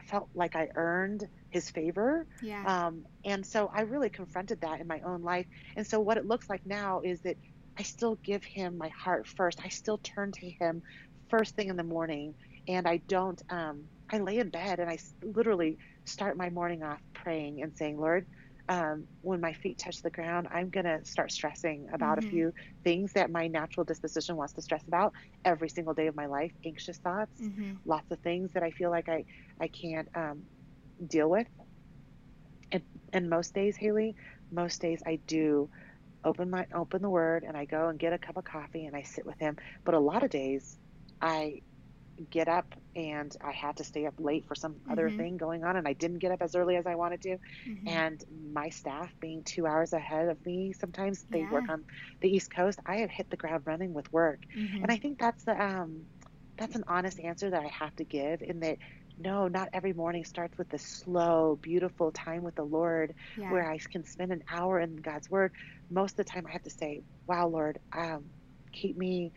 felt 0.06 0.30
like 0.34 0.56
I 0.56 0.70
earned 0.76 1.30
his 1.52 1.70
favor. 1.70 2.26
Yeah. 2.42 2.68
Um, 2.68 3.06
and 3.26 3.46
so 3.46 3.70
I 3.74 3.82
really 3.82 4.10
confronted 4.10 4.60
that 4.62 4.82
in 4.82 4.88
my 4.88 5.02
own 5.02 5.22
life. 5.22 5.48
And 5.76 5.86
so 5.86 6.00
what 6.00 6.18
it 6.18 6.26
looks 6.26 6.50
like 6.50 6.62
now 6.66 7.02
is 7.02 7.22
that 7.24 7.38
I 7.78 7.84
still 7.84 8.20
give 8.24 8.44
him 8.44 8.78
my 8.78 8.90
heart 8.90 9.28
first. 9.28 9.60
I 9.64 9.70
still 9.70 10.00
turn 10.00 10.32
to 10.34 10.52
him 10.60 10.82
first 11.30 11.56
thing 11.56 11.70
in 11.70 11.78
the 11.78 11.84
morning. 11.84 12.36
And 12.68 12.88
I 12.88 12.98
don't, 13.08 13.42
um, 13.50 13.90
I 14.12 14.20
lay 14.20 14.38
in 14.38 14.50
bed 14.50 14.80
and 14.80 14.90
I 14.90 14.98
literally 15.24 15.78
start 16.06 16.38
my 16.38 16.50
morning 16.50 16.84
off 16.84 17.02
praying 17.14 17.62
and 17.62 17.74
saying, 17.76 17.98
Lord, 17.98 18.26
um, 18.70 19.08
when 19.22 19.42
my 19.42 19.54
feet 19.54 19.80
touch 19.80 20.02
the 20.02 20.12
ground, 20.12 20.48
I'm 20.52 20.70
going 20.70 20.86
to 20.86 21.04
start 21.04 21.32
stressing 21.32 21.88
about 21.94 22.18
Mhm. 22.18 22.20
a 22.20 22.22
few 22.24 22.54
things 22.84 23.14
that 23.14 23.32
my 23.32 23.48
natural 23.48 23.86
disposition 23.86 24.36
wants 24.38 24.54
to 24.54 24.62
stress 24.62 24.84
about 24.88 25.14
every 25.44 25.70
single 25.70 25.94
day 25.94 26.08
of 26.08 26.16
my 26.16 26.28
life 26.28 26.54
anxious 26.66 27.00
thoughts, 27.00 27.40
Mhm. 27.40 27.82
lots 27.86 28.12
of 28.12 28.20
things 28.22 28.52
that 28.54 28.64
I 28.64 28.72
feel 28.72 28.90
like 28.92 29.10
I, 29.10 29.26
I 29.60 29.68
can't 29.70 30.08
um, 30.16 30.46
deal 31.08 31.30
with. 31.30 31.48
And, 32.72 32.84
and 33.14 33.30
most 33.30 33.54
days, 33.54 33.78
Hayley, 33.78 34.16
most 34.52 34.82
days 34.82 35.02
I 35.06 35.22
do 35.28 35.70
open 36.24 36.50
my 36.50 36.66
open 36.74 37.02
the 37.02 37.10
word 37.10 37.44
and 37.44 37.56
I 37.58 37.66
go 37.66 37.88
and 37.90 38.00
get 38.00 38.14
a 38.14 38.18
cup 38.20 38.38
of 38.38 38.44
coffee 38.46 38.86
and 38.86 38.96
I 38.96 39.04
sit 39.04 39.26
with 39.26 39.40
him. 39.40 39.58
But 39.86 39.96
a 39.96 40.00
lot 40.00 40.24
of 40.24 40.30
days 40.30 40.78
I 41.22 41.62
get 42.30 42.48
up 42.48 42.74
and 42.96 43.36
I 43.42 43.52
had 43.52 43.78
to 43.78 43.84
stay 43.84 44.06
up 44.06 44.16
late 44.20 44.46
for 44.48 44.56
some 44.56 44.82
other 44.90 45.10
Mhm. 45.10 45.12
thing 45.12 45.38
going 45.38 45.64
on 45.64 45.78
and 45.78 45.88
I 45.88 45.94
didn't 45.94 46.20
get 46.20 46.32
up 46.32 46.42
as 46.42 46.56
early 46.56 46.76
as 46.76 46.86
I 46.86 46.96
wanted 46.96 47.22
to. 47.24 47.38
Mhm. 47.66 47.86
And 47.86 48.22
my 48.54 48.70
staff 48.70 49.14
being 49.22 49.44
two 49.44 49.66
hours 49.68 49.94
ahead 49.94 50.30
of 50.30 50.44
me, 50.46 50.74
sometimes 50.74 51.26
they 51.32 51.46
work 51.46 51.70
on 51.70 51.86
the 52.22 52.30
East 52.30 52.52
Coast. 52.54 52.80
I 52.86 52.98
have 52.98 53.12
hit 53.12 53.30
the 53.30 53.38
ground 53.38 53.64
running 53.66 53.94
with 53.94 54.12
work 54.12 54.42
Mhm. 54.56 54.84
and 54.84 54.92
I 54.92 54.98
think 54.98 55.20
that's 55.20 55.44
the 55.46 55.62
um, 55.62 56.08
that's 56.58 56.76
an 56.76 56.84
honest 56.88 57.20
answer 57.20 57.50
that 57.50 57.64
I 57.64 57.72
have 57.80 57.96
to 57.96 58.06
give 58.06 58.42
in 58.42 58.60
that 58.62 58.78
no, 59.18 59.48
not 59.48 59.70
every 59.74 59.94
morning 59.94 60.24
starts 60.26 60.58
with 60.58 60.70
the 60.70 60.78
slow, 60.80 61.58
beautiful 61.62 62.12
time 62.12 62.44
with 62.44 62.56
the 62.56 62.64
Lord 62.64 63.14
Yeah. 63.36 63.48
where 63.48 63.70
I 63.70 63.78
can 63.92 64.04
spend 64.06 64.32
an 64.32 64.42
hour 64.50 64.80
in 64.80 64.96
God's 64.98 65.30
Word. 65.30 65.52
Most 65.90 66.14
of 66.14 66.18
the 66.18 66.24
time, 66.32 66.46
I 66.48 66.52
have 66.52 66.64
to 66.64 66.70
say, 66.70 67.04
Wow, 67.28 67.48
Lord, 67.48 67.80
um, 67.96 68.32
keep 68.74 68.98
me 68.98 69.32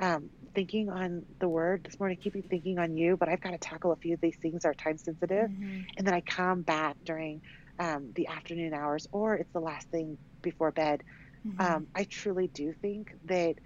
um, 0.00 0.30
thinking 0.54 0.90
on 0.90 1.26
the 1.40 1.48
Word 1.48 1.82
this 1.84 1.98
morning, 2.00 2.18
keep 2.22 2.34
me 2.34 2.42
thinking 2.42 2.78
on 2.78 2.96
you. 2.96 3.16
But 3.16 3.28
I've 3.28 3.40
got 3.40 3.52
to 3.52 3.58
tackle 3.58 3.92
a 3.92 3.96
few 3.96 4.14
of 4.14 4.20
these 4.22 4.38
things 4.42 4.62
that 4.62 4.68
are 4.70 4.74
time 4.74 4.98
sensitive. 4.98 5.48
Mhm. 5.48 5.88
And 5.96 6.06
then 6.06 6.14
I 6.14 6.22
come 6.22 6.62
back 6.62 6.96
during 7.04 7.42
um, 7.78 8.12
the 8.16 8.28
afternoon 8.28 8.74
hours, 8.74 9.06
or 9.12 9.36
it's 9.36 9.52
the 9.52 9.60
last 9.60 9.90
thing 9.90 10.18
before 10.42 10.72
bed. 10.72 11.02
Mhm. 11.44 11.60
Um, 11.60 11.88
I 11.94 12.04
truly 12.04 12.48
do 12.54 12.74
think 12.82 13.08
that 13.24 13.56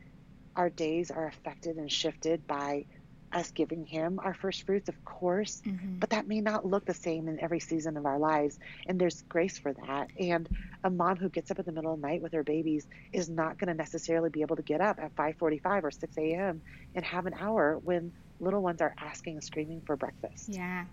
our 0.56 0.70
days 0.70 1.10
are 1.10 1.26
affected 1.26 1.76
and 1.76 1.90
shifted 1.90 2.46
by 2.46 2.84
us 3.32 3.50
giving 3.52 3.84
Him 3.84 4.18
our 4.20 4.34
first 4.34 4.64
fruits, 4.64 4.88
of 4.88 5.02
course, 5.04 5.62
Mhm. 5.64 6.00
but 6.00 6.10
that 6.10 6.28
may 6.28 6.40
not 6.40 6.64
look 6.64 6.86
the 6.86 6.94
same 6.94 7.28
in 7.28 7.40
every 7.40 7.60
season 7.60 7.96
of 7.96 8.06
our 8.06 8.18
lives. 8.18 8.58
And 8.86 9.00
there's 9.00 9.22
grace 9.28 9.58
for 9.58 9.72
that. 9.74 10.10
And 10.18 10.48
a 10.84 10.90
mom 10.90 11.16
who 11.16 11.30
gets 11.30 11.50
up 11.50 11.58
in 11.58 11.64
the 11.66 11.72
middle 11.72 11.94
of 11.94 12.00
the 12.00 12.06
night 12.06 12.22
with 12.22 12.32
her 12.32 12.44
babies 12.44 12.86
is 13.12 13.28
not 13.28 13.58
going 13.58 13.68
to 13.68 13.74
necessarily 13.74 14.30
be 14.30 14.42
able 14.42 14.56
to 14.56 14.62
get 14.62 14.80
up 14.80 14.98
at 15.00 15.14
5:45 15.16 15.84
or 15.84 15.90
6 15.90 16.34
a.m. 16.34 16.62
and 16.94 17.04
have 17.04 17.26
an 17.26 17.34
hour 17.34 17.78
when 17.82 18.12
little 18.40 18.62
ones 18.62 18.80
are 18.80 18.94
asking 18.98 19.40
screaming 19.40 19.80
for 19.84 19.96
breakfast. 19.96 20.48
Yeah. 20.48 20.84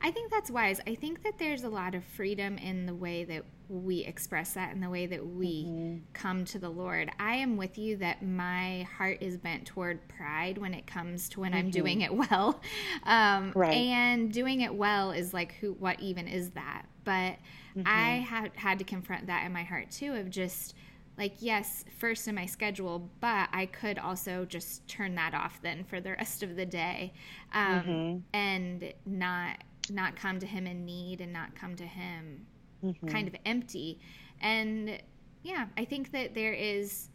I 0.00 0.10
think 0.10 0.30
that's 0.30 0.50
wise. 0.50 0.80
I 0.86 0.94
think 0.94 1.22
that 1.24 1.38
there's 1.38 1.64
a 1.64 1.68
lot 1.68 1.94
of 1.94 2.04
freedom 2.04 2.56
in 2.58 2.86
the 2.86 2.94
way 2.94 3.24
that 3.24 3.44
we 3.68 4.00
express 4.04 4.54
that 4.54 4.72
and 4.74 4.82
the 4.82 4.90
way 4.90 5.06
that 5.06 5.26
we 5.26 5.64
Mhm. 5.64 6.00
come 6.12 6.44
to 6.46 6.58
the 6.58 6.68
Lord. 6.68 7.10
I 7.18 7.36
am 7.36 7.56
with 7.56 7.78
you 7.78 7.96
that 7.98 8.22
my 8.22 8.82
heart 8.96 9.18
is 9.22 9.36
bent 9.38 9.66
toward 9.66 10.06
pride 10.08 10.58
when 10.58 10.74
it 10.74 10.86
comes 10.86 11.28
to 11.30 11.40
when 11.40 11.54
I'm 11.54 11.68
Mhm. 11.68 11.72
doing 11.72 12.00
it 12.02 12.14
well. 12.14 12.60
Um, 13.04 13.52
Right. 13.54 13.74
And 13.74 14.32
doing 14.32 14.62
it 14.62 14.74
well 14.74 15.10
is 15.10 15.32
like, 15.34 15.52
who, 15.60 15.72
what 15.74 16.00
even 16.00 16.26
is 16.26 16.50
that? 16.50 16.86
But 17.04 17.36
I 17.84 18.20
Mhm. 18.22 18.24
had 18.24 18.56
had 18.56 18.78
to 18.78 18.84
confront 18.84 19.26
that 19.26 19.44
in 19.44 19.52
my 19.52 19.62
heart 19.64 19.90
too 19.90 20.14
of 20.14 20.30
just 20.30 20.74
like 21.18 21.34
yes 21.40 21.84
first 21.98 22.26
in 22.28 22.34
my 22.34 22.46
schedule 22.46 23.08
but 23.20 23.48
i 23.52 23.66
could 23.66 23.98
also 23.98 24.44
just 24.44 24.86
turn 24.88 25.14
that 25.14 25.32
off 25.34 25.60
then 25.62 25.84
for 25.84 26.00
the 26.00 26.10
rest 26.10 26.42
of 26.42 26.56
the 26.56 26.66
day 26.66 27.12
um, 27.52 27.82
Mhm. 27.82 28.22
and 28.32 28.92
not 29.06 29.58
not 29.90 30.16
come 30.16 30.38
to 30.40 30.46
him 30.46 30.66
in 30.66 30.84
need 30.84 31.20
and 31.20 31.32
not 31.32 31.54
come 31.54 31.76
to 31.76 31.86
him 31.86 32.46
Mhm. 32.82 33.08
kind 33.10 33.28
of 33.28 33.34
empty 33.44 34.00
and 34.40 35.00
yeah 35.42 35.66
i 35.76 35.84
think 35.84 36.10
that 36.12 36.34
there 36.34 36.52
is 36.54 37.10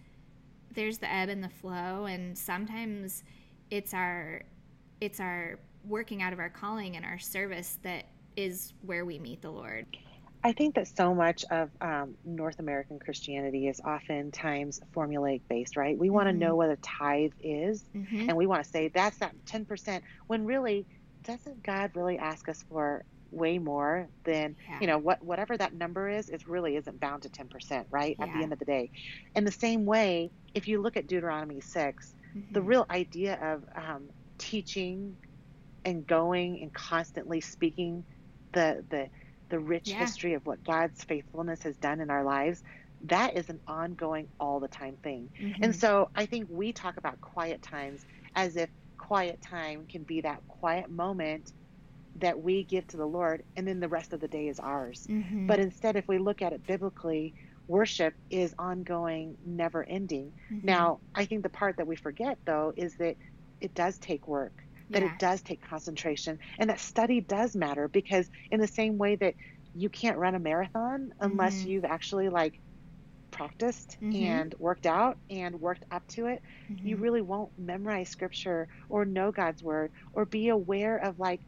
there's 0.73 0.99
the 0.99 1.11
ebb 1.11 1.29
and 1.29 1.43
the 1.43 1.49
flow 1.49 2.05
and 2.05 2.37
sometimes 2.37 3.23
it's 3.71 3.93
our 3.93 4.43
it's 5.01 5.19
our 5.19 5.59
working 5.85 6.21
out 6.21 6.31
of 6.33 6.39
our 6.39 6.49
calling 6.49 6.95
and 6.95 7.05
our 7.05 7.17
service 7.19 7.79
that 7.83 8.05
is 8.35 8.73
where 8.83 9.03
we 9.05 9.17
meet 9.19 9.41
the 9.41 9.49
lord 9.49 9.85
I 10.43 10.53
think 10.53 10.75
that 10.75 10.87
so 10.87 11.13
much 11.13 11.43
of 11.51 11.71
um, 11.81 12.15
North 12.23 12.59
American 12.59 12.97
Christianity 12.99 13.67
is 13.67 13.81
oftentimes 13.81 14.79
formulaic 14.95 15.41
based, 15.49 15.75
right? 15.75 15.97
We 15.97 16.09
want 16.09 16.27
to 16.29 16.33
know 16.33 16.55
what 16.55 16.69
a 16.69 16.77
tithe 16.77 17.33
is, 17.39 17.85
hmm 17.93 18.29
and 18.29 18.37
we 18.37 18.47
want 18.47 18.63
to 18.63 18.69
say 18.69 18.87
that's 18.87 19.17
that 19.17 19.35
10%, 19.45 20.03
when 20.27 20.45
really, 20.45 20.87
doesn't 21.25 21.61
God 21.63 21.91
really 21.95 22.17
ask 22.17 22.47
us 22.47 22.63
for 22.69 23.03
way 23.31 23.59
more 23.59 24.09
than, 24.23 24.55
Yeah. 24.67 24.79
you 24.79 24.87
know, 24.87 24.97
what 24.97 25.21
whatever 25.21 25.57
that 25.57 25.73
number 25.73 26.07
is, 26.07 26.29
it 26.29 26.47
really 26.47 26.77
isn't 26.77 27.01
bound 27.01 27.23
to 27.23 27.29
10%, 27.29 27.87
right? 27.91 28.15
At 28.21 28.31
the 28.31 28.41
end 28.41 28.53
of 28.53 28.59
the 28.59 28.65
day. 28.65 28.91
In 29.35 29.43
the 29.43 29.51
same 29.51 29.85
way, 29.85 30.31
if 30.53 30.67
you 30.67 30.81
look 30.81 30.95
at 30.95 31.07
Deuteronomy 31.07 31.59
6, 31.59 32.15
the 32.53 32.61
Mhm. 32.61 32.63
real 32.63 32.85
idea 32.89 33.35
of 33.35 33.65
um, 33.75 34.09
teaching 34.39 35.17
and 35.85 36.05
going 36.05 36.61
and 36.61 36.73
constantly 36.73 37.41
speaking 37.41 38.05
the 38.53 38.85
the 38.89 39.09
the 39.49 39.59
rich 39.59 39.93
Yeah. 39.93 39.97
history 39.97 40.33
of 40.33 40.45
what 40.45 40.63
God's 40.63 41.03
faithfulness 41.03 41.63
has 41.63 41.77
done 41.77 42.01
in 42.01 42.09
our 42.09 42.23
lives, 42.23 42.63
that 43.01 43.35
is 43.37 43.49
an 43.49 43.59
ongoing 43.67 44.27
all 44.39 44.59
the 44.59 44.67
time 44.67 44.97
thing. 45.03 45.29
Mhm. 45.39 45.59
And 45.61 45.75
so 45.75 46.09
I 46.15 46.25
think 46.25 46.47
we 46.49 46.73
talk 46.73 46.97
about 46.97 47.21
quiet 47.21 47.61
times 47.61 48.05
as 48.35 48.57
if 48.57 48.69
quiet 48.97 49.41
time 49.41 49.87
can 49.87 50.03
be 50.03 50.21
that 50.21 50.43
quiet 50.47 50.89
moment 50.89 51.53
that 52.15 52.39
we 52.41 52.65
give 52.65 52.85
to 52.87 52.97
the 52.97 53.05
Lord 53.05 53.43
and 53.55 53.67
then 53.67 53.79
the 53.79 53.89
rest 53.89 54.13
of 54.13 54.19
the 54.19 54.27
day 54.27 54.47
is 54.47 54.59
ours. 54.59 55.07
Mhm. 55.09 55.47
But 55.47 55.59
instead 55.59 55.95
if 55.95 56.07
we 56.07 56.17
look 56.19 56.41
at 56.41 56.53
it 56.53 56.65
biblically, 56.65 57.33
worship 57.67 58.15
is 58.29 58.53
ongoing, 58.57 59.37
never 59.43 59.83
ending. 59.83 60.33
Mhm. 60.49 60.89
Now, 60.89 61.01
I 61.15 61.25
think 61.25 61.43
the 61.43 61.49
part 61.49 61.77
that 61.77 61.87
we 61.87 61.95
forget 61.95 62.39
though 62.45 62.73
is 62.75 62.95
that 62.97 63.17
it 63.61 63.73
does 63.73 63.99
take 63.99 64.27
work, 64.27 64.53
that 64.93 65.03
Yeah. 65.03 65.03
it 65.03 65.17
does 65.17 65.41
take 65.43 65.61
concentration, 65.61 66.39
and 66.59 66.69
that 66.69 66.79
study 66.79 67.21
does 67.21 67.55
matter 67.55 67.87
because 67.87 68.29
in 68.51 68.59
the 68.59 68.67
same 68.67 68.97
way 68.97 69.15
that 69.17 69.35
you 69.73 69.89
can't 69.89 70.17
run 70.17 70.35
a 70.35 70.39
marathon 70.39 71.11
unless 71.19 71.63
Mhm. 71.63 71.65
you've 71.65 71.85
actually 71.85 72.29
like 72.29 72.59
practiced 73.31 73.97
Mhm. 74.01 74.43
and 74.51 74.55
worked 74.59 74.85
out 74.85 75.17
and 75.29 75.59
worked 75.61 75.85
up 75.91 76.05
to 76.07 76.27
it, 76.27 76.41
you 76.81 76.97
Mhm. 76.97 76.99
really 76.99 77.21
won't 77.21 77.51
memorize 77.57 78.09
scripture 78.09 78.67
or 78.89 79.05
know 79.05 79.31
God's 79.31 79.61
word 79.63 79.91
or 80.13 80.25
be 80.25 80.49
aware 80.49 80.97
of 80.97 81.19
like 81.19 81.41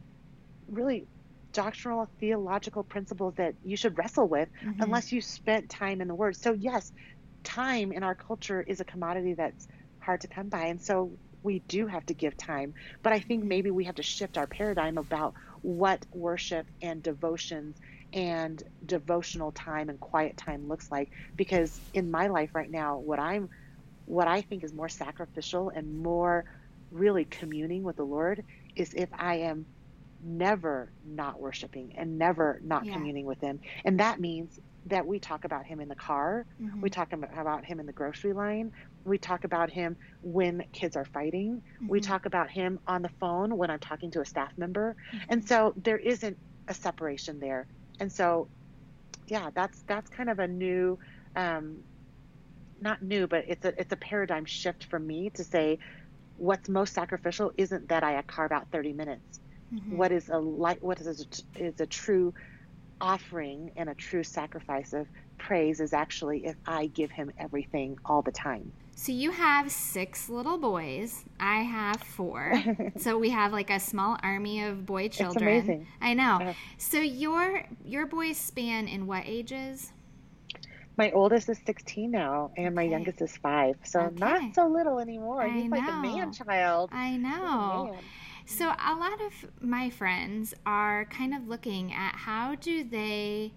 really 0.68 1.08
doctrinal 1.52 2.06
theological 2.20 2.84
principles 2.84 3.34
that 3.36 3.56
you 3.62 3.76
should 3.76 3.98
wrestle 3.98 4.28
with 4.28 4.48
Mhm. 4.60 4.72
unless 4.80 5.12
you 5.12 5.20
spent 5.20 5.70
time 5.70 6.00
in 6.00 6.08
the 6.08 6.14
word. 6.14 6.36
So 6.36 6.52
yes, 6.54 6.92
time 7.44 7.92
in 7.92 8.02
our 8.02 8.14
culture 8.14 8.62
is 8.62 8.80
a 8.80 8.84
commodity 8.84 9.34
that's 9.34 9.66
hard 9.98 10.20
to 10.22 10.28
come 10.28 10.48
by 10.48 10.66
and 10.66 10.80
so 10.82 11.18
we 11.42 11.64
do 11.68 11.86
have 11.86 12.04
to 12.06 12.14
give 12.14 12.36
time. 12.36 12.72
But 13.02 13.12
I 13.12 13.20
think 13.20 13.44
maybe 13.44 13.70
we 13.70 13.84
have 13.84 13.96
to 13.96 14.02
shift 14.02 14.38
our 14.38 14.46
paradigm 14.46 14.98
about 14.98 15.34
what 15.62 16.06
worship 16.12 16.66
and 16.80 17.02
devotions 17.02 17.78
and 18.12 18.62
devotional 18.84 19.52
time 19.52 19.88
and 19.88 20.00
quiet 20.00 20.36
time 20.36 20.66
looks 20.68 20.90
like 20.90 21.10
because 21.36 21.80
in 21.92 22.10
my 22.10 22.26
life 22.28 22.50
right 22.54 22.70
now 22.70 22.98
what 22.98 23.18
I'm 23.18 23.48
what 24.04 24.28
I 24.28 24.42
think 24.42 24.64
is 24.64 24.72
more 24.74 24.88
sacrificial 24.88 25.70
and 25.70 25.96
more 26.02 26.44
really 26.90 27.24
communing 27.24 27.82
with 27.82 27.96
the 27.96 28.04
Lord 28.04 28.42
is 28.76 28.92
if 28.94 29.08
I 29.12 29.36
am 29.36 29.66
never 30.20 30.92
not 31.02 31.40
worshiping 31.40 31.92
and 31.96 32.18
never 32.18 32.60
not 32.62 32.86
Yeah. 32.86 32.88
communing 32.88 33.26
with 33.26 33.40
him. 33.40 33.60
And 33.84 34.00
that 34.00 34.20
means 34.20 34.58
that 34.86 35.06
we 35.06 35.18
talk 35.20 35.44
about 35.44 35.66
him 35.66 35.80
in 35.80 35.88
the 35.88 35.96
car, 35.96 36.46
Mhm. 36.58 36.82
we 36.82 36.90
talk 36.90 37.12
about 37.12 37.64
him 37.64 37.80
in 37.80 37.86
the 37.86 37.92
grocery 37.92 38.32
line, 38.32 38.70
we 39.04 39.18
talk 39.18 39.44
about 39.44 39.70
him 39.70 39.96
when 40.22 40.64
kids 40.72 40.96
are 40.96 41.04
fighting, 41.04 41.62
we 41.88 42.00
Mhm. 42.00 42.00
talk 42.00 42.26
about 42.26 42.50
him 42.50 42.78
on 42.86 43.02
the 43.02 43.10
phone 43.20 43.56
when 43.56 43.70
I'm 43.70 43.80
talking 43.80 44.10
to 44.12 44.20
a 44.20 44.26
staff 44.26 44.52
member. 44.56 44.96
And 45.28 45.44
Mhm. 45.44 45.46
so 45.46 45.74
there 45.76 45.98
isn't 45.98 46.38
a 46.68 46.74
separation 46.74 47.40
there. 47.40 47.68
And 48.00 48.12
so 48.12 48.50
yeah, 49.28 49.50
that's 49.54 49.84
that's 49.88 50.10
kind 50.10 50.30
of 50.30 50.38
a 50.40 50.48
new 50.48 50.98
um 51.36 51.84
not 52.80 53.02
new, 53.02 53.26
but 53.26 53.44
it's 53.48 53.64
a 53.64 53.78
it's 53.80 53.92
a 53.92 53.96
paradigm 53.96 54.44
shift 54.44 54.84
for 54.84 54.98
me 54.98 55.30
to 55.34 55.44
say 55.44 55.78
what's 56.36 56.68
most 56.68 56.94
sacrificial 56.94 57.52
isn't 57.58 57.88
that 57.90 58.04
I 58.04 58.20
carve 58.22 58.52
out 58.52 58.68
30 58.72 58.92
minutes. 58.94 59.40
Mhm. 59.70 60.02
What 60.02 60.12
is 60.12 60.28
a 60.30 60.38
light 60.38 60.82
what 60.82 61.00
is 61.00 61.08
a, 61.56 61.62
is 61.64 61.80
a 61.80 61.86
true 61.86 62.34
offering 63.00 63.70
and 63.76 63.90
a 63.90 63.94
true 63.96 64.24
sacrifice 64.24 64.92
of 64.92 65.08
praise 65.38 65.80
is 65.80 65.92
actually 65.94 66.46
if 66.46 66.56
I 66.66 66.88
give 66.88 67.12
him 67.12 67.30
everything 67.38 67.96
all 68.04 68.22
the 68.22 68.32
time. 68.32 68.74
So 68.94 69.10
you 69.10 69.30
have 69.32 69.70
six 69.70 70.28
little 70.28 70.58
boys. 70.58 71.24
I 71.40 71.62
have 71.62 72.00
four. 72.02 72.54
so 72.98 73.18
we 73.18 73.30
have 73.30 73.52
like 73.52 73.70
a 73.70 73.80
small 73.80 74.16
army 74.22 74.62
of 74.62 74.86
boy 74.86 75.08
children. 75.08 75.42
amazing. 75.42 75.86
I 76.00 76.14
know. 76.14 76.38
Yeah. 76.40 76.54
So 76.78 76.98
your 76.98 77.64
your 77.84 78.06
boys 78.06 78.36
span 78.36 78.88
in 78.88 79.06
what 79.06 79.24
ages? 79.26 79.92
My 80.96 81.10
oldest 81.12 81.48
is 81.48 81.58
16 81.64 82.10
now, 82.10 82.50
and 82.56 82.74
my 82.74 82.82
youngest 82.82 83.22
is 83.22 83.36
five. 83.38 83.76
So 83.82 84.00
Okay. 84.00 84.16
not 84.16 84.54
so 84.54 84.66
little 84.66 84.98
anymore. 84.98 85.42
I 85.42 85.48
He's 85.48 85.70
like 85.70 85.82
a 85.82 85.86
know. 85.86 86.02
man 86.02 86.32
child. 86.32 86.90
I 86.92 87.16
know. 87.16 87.96
So 88.44 88.66
a 88.66 88.94
lot 88.94 89.20
of 89.20 89.62
my 89.62 89.88
friends 89.88 90.52
are 90.66 91.06
kind 91.06 91.34
of 91.34 91.48
looking 91.48 91.92
at 91.92 92.14
how 92.14 92.56
do 92.56 92.84
they 92.84 93.52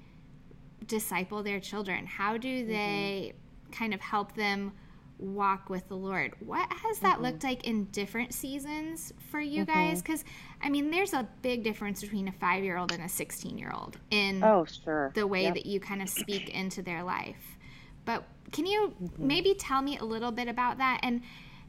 disciple 0.88 1.44
their 1.44 1.60
children? 1.60 2.06
How 2.06 2.38
do 2.38 2.48
mm-hmm. 2.48 2.72
they 2.72 3.34
kind 3.72 3.94
of 3.94 4.00
help 4.00 4.36
them 4.36 4.72
walk 5.17 5.69
with 5.69 5.88
the 5.88 5.95
Lord? 5.95 6.34
What 6.39 6.72
has 6.72 7.00
that 7.00 7.22
looked 7.22 7.43
like 7.43 7.65
in 7.65 7.86
different 7.86 8.34
seasons 8.34 9.13
for 9.31 9.39
you 9.39 9.65
guys? 9.65 10.01
Because 10.01 10.24
I 10.62 10.69
mean, 10.69 10.91
there's 10.91 11.13
a 11.13 11.27
big 11.41 11.63
difference 11.63 12.01
between 12.01 12.27
a 12.27 12.31
five 12.34 12.63
year 12.63 12.77
old 12.77 12.91
and 12.91 13.03
a 13.03 13.10
16 13.10 13.57
year 13.57 13.72
old 13.74 13.98
in 14.12 14.43
Oh, 14.43 14.65
sure. 14.65 15.12
the 15.15 15.25
way 15.27 15.43
Yep. 15.43 15.53
that 15.55 15.65
you 15.65 15.79
kind 15.79 16.01
of 16.01 16.10
speak 16.10 16.50
into 16.50 16.81
their 16.81 17.03
life. 17.03 17.57
But 18.05 18.24
can 18.51 18.65
you 18.65 18.93
Mm-hmm. 19.01 19.27
maybe 19.27 19.53
tell 19.55 19.81
me 19.81 19.98
a 19.98 20.03
little 20.03 20.31
bit 20.31 20.48
about 20.48 20.77
that 20.79 21.00
and 21.03 21.22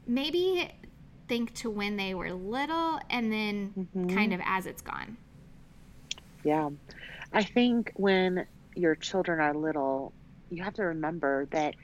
maybe 0.05 0.69
think 1.27 1.53
to 1.55 1.69
when 1.69 1.97
they 1.97 2.13
were 2.13 2.31
little 2.31 2.99
and 3.09 3.31
then 3.31 3.87
Mhm. 3.95 4.13
kind 4.13 4.33
of 4.33 4.39
as 4.45 4.65
it's 4.65 4.81
gone? 4.81 5.17
Yeah. 6.43 6.69
I 7.33 7.43
think 7.43 7.91
when 7.95 8.45
your 8.75 8.95
children 8.95 9.39
are 9.39 9.53
little, 9.53 10.13
you 10.49 10.63
have 10.63 10.73
to 10.75 10.83
remember 10.83 11.45
that 11.47 11.75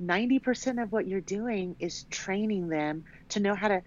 90% 0.00 0.82
of 0.82 0.92
what 0.92 1.06
you're 1.06 1.20
doing 1.20 1.76
is 1.78 2.04
training 2.10 2.68
them 2.68 3.04
to 3.30 3.40
know 3.40 3.54
how 3.54 3.68
to 3.68 3.82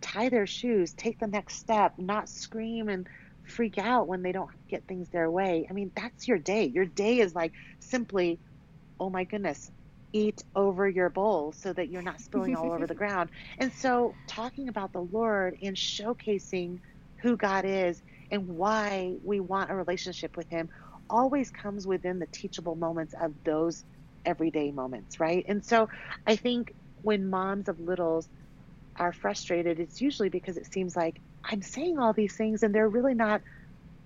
tie 0.00 0.28
their 0.28 0.46
shoes, 0.46 0.94
take 0.94 1.18
the 1.18 1.26
next 1.26 1.56
step, 1.56 1.94
not 1.98 2.28
scream 2.28 2.88
and 2.88 3.06
freak 3.42 3.78
out 3.78 4.08
when 4.08 4.22
they 4.22 4.32
don't 4.32 4.50
get 4.68 4.86
things 4.86 5.08
their 5.10 5.30
way. 5.30 5.66
I 5.68 5.72
mean, 5.72 5.92
that's 5.94 6.28
your 6.28 6.38
day. 6.38 6.66
Your 6.66 6.86
day 6.86 7.18
is 7.20 7.34
like 7.34 7.52
simply, 7.80 8.40
oh 9.00 9.10
my 9.10 9.24
goodness, 9.24 9.70
eat 10.12 10.42
over 10.54 10.88
your 10.88 11.10
bowl 11.10 11.52
so 11.52 11.72
that 11.72 11.88
you're 11.88 12.02
not 12.02 12.20
spilling 12.20 12.54
all 12.54 12.72
over 12.72 12.86
the 12.86 12.94
ground. 12.94 13.30
And 13.58 13.72
so, 13.72 14.14
talking 14.28 14.68
about 14.68 14.92
the 14.92 15.00
Lord 15.02 15.56
and 15.60 15.76
showcasing 15.76 16.78
who 17.22 17.36
God 17.36 17.64
is 17.66 18.02
and 18.30 18.46
why 18.48 19.14
we 19.24 19.40
want 19.40 19.70
a 19.70 19.74
relationship 19.74 20.36
with 20.36 20.48
Him 20.48 20.68
always 21.10 21.50
comes 21.50 21.86
within 21.86 22.18
the 22.18 22.28
teachable 22.32 22.76
moments 22.76 23.14
of 23.20 23.32
those 23.44 23.84
everyday 24.24 24.72
moments, 24.72 25.20
right? 25.20 25.44
And 25.48 25.64
so, 25.64 25.88
I 26.26 26.36
think 26.36 26.72
when 27.02 27.28
moms 27.28 27.68
of 27.68 27.80
littles 27.80 28.28
are 28.96 29.12
frustrated, 29.12 29.80
it's 29.80 30.00
usually 30.00 30.28
because 30.28 30.56
it 30.56 30.72
seems 30.72 30.96
like 30.96 31.20
I'm 31.44 31.62
saying 31.62 31.98
all 31.98 32.12
these 32.12 32.34
things 32.36 32.62
and 32.62 32.74
they're 32.74 32.88
really 32.88 33.14
not 33.14 33.42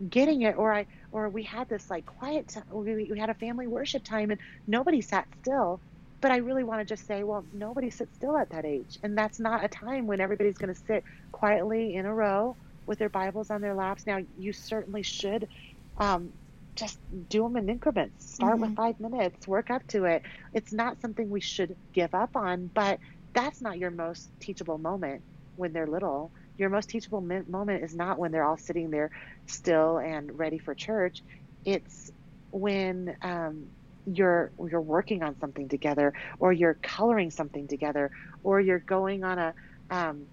getting 0.09 0.43
it 0.43 0.57
or 0.57 0.73
I 0.73 0.87
or 1.11 1.29
we 1.29 1.43
had 1.43 1.69
this 1.69 1.91
like 1.91 2.07
quiet 2.07 2.49
time, 2.49 2.65
we, 2.71 3.09
we 3.11 3.19
had 3.19 3.31
a 3.31 3.35
family 3.35 3.67
worship 3.67 4.05
time 4.05 4.31
and 4.31 4.41
nobody 4.67 5.01
sat 5.01 5.27
still 5.41 5.81
but 6.21 6.33
I 6.33 6.39
really 6.39 6.65
want 6.65 6.81
to 6.81 6.85
just 6.85 7.07
say, 7.07 7.23
well, 7.23 7.47
nobody 7.53 7.91
sits 7.91 8.15
still 8.17 8.37
at 8.37 8.51
that 8.51 8.65
age. 8.65 8.99
And 9.03 9.17
that's 9.17 9.39
not 9.39 9.65
a 9.65 9.69
time 9.69 10.07
when 10.07 10.21
everybody's 10.21 10.59
going 10.59 10.75
to 10.75 10.81
sit 10.87 11.05
quietly 11.31 11.95
in 11.95 12.07
a 12.07 12.15
row 12.15 12.57
with 12.87 12.99
their 12.99 13.09
Bibles 13.09 13.51
on 13.51 13.61
their 13.61 13.75
laps. 13.75 14.07
Now, 14.07 14.19
you 14.37 14.53
certainly 14.53 15.03
should 15.03 15.49
um, 15.97 16.33
just 16.79 16.99
do 17.29 17.43
them 17.43 17.57
in 17.57 17.69
increments. 17.69 18.35
Start 18.35 18.55
mm-hmm. 18.55 18.63
with 18.63 18.77
five 18.77 19.01
minutes, 19.01 19.49
work 19.49 19.71
up 19.71 19.87
to 19.89 20.05
it. 20.05 20.23
It's 20.55 20.73
not 20.73 21.01
something 21.01 21.29
we 21.29 21.41
should 21.41 21.77
give 21.93 22.15
up 22.15 22.37
on, 22.37 22.71
but 22.73 23.01
that's 23.35 23.61
not 23.61 23.79
your 23.79 23.91
most 23.91 24.31
teachable 24.41 24.79
moment 24.79 25.23
when 25.57 25.73
they're 25.73 25.89
little. 25.89 26.31
Your 26.57 26.71
most 26.71 26.89
teachable 26.89 27.21
moment 27.21 27.83
is 27.83 27.95
not 27.95 28.19
when 28.19 28.31
they're 28.31 28.45
all 28.45 28.57
sitting 28.57 28.91
there 28.91 29.11
still 29.47 29.99
and 29.99 30.39
ready 30.39 30.59
for 30.59 30.75
church. 30.75 31.23
It's 31.65 32.13
when 32.53 33.17
um, 33.23 33.67
you're 34.07 34.51
you're 34.71 34.81
working 34.81 35.23
on 35.23 35.39
something 35.41 35.69
together 35.69 36.15
or 36.39 36.53
you're 36.53 36.75
coloring 36.75 37.31
something 37.31 37.67
together 37.69 38.11
or 38.43 38.61
you're 38.61 38.79
going 38.79 39.25
on 39.25 39.39
a 39.39 39.55
um, 39.91 40.27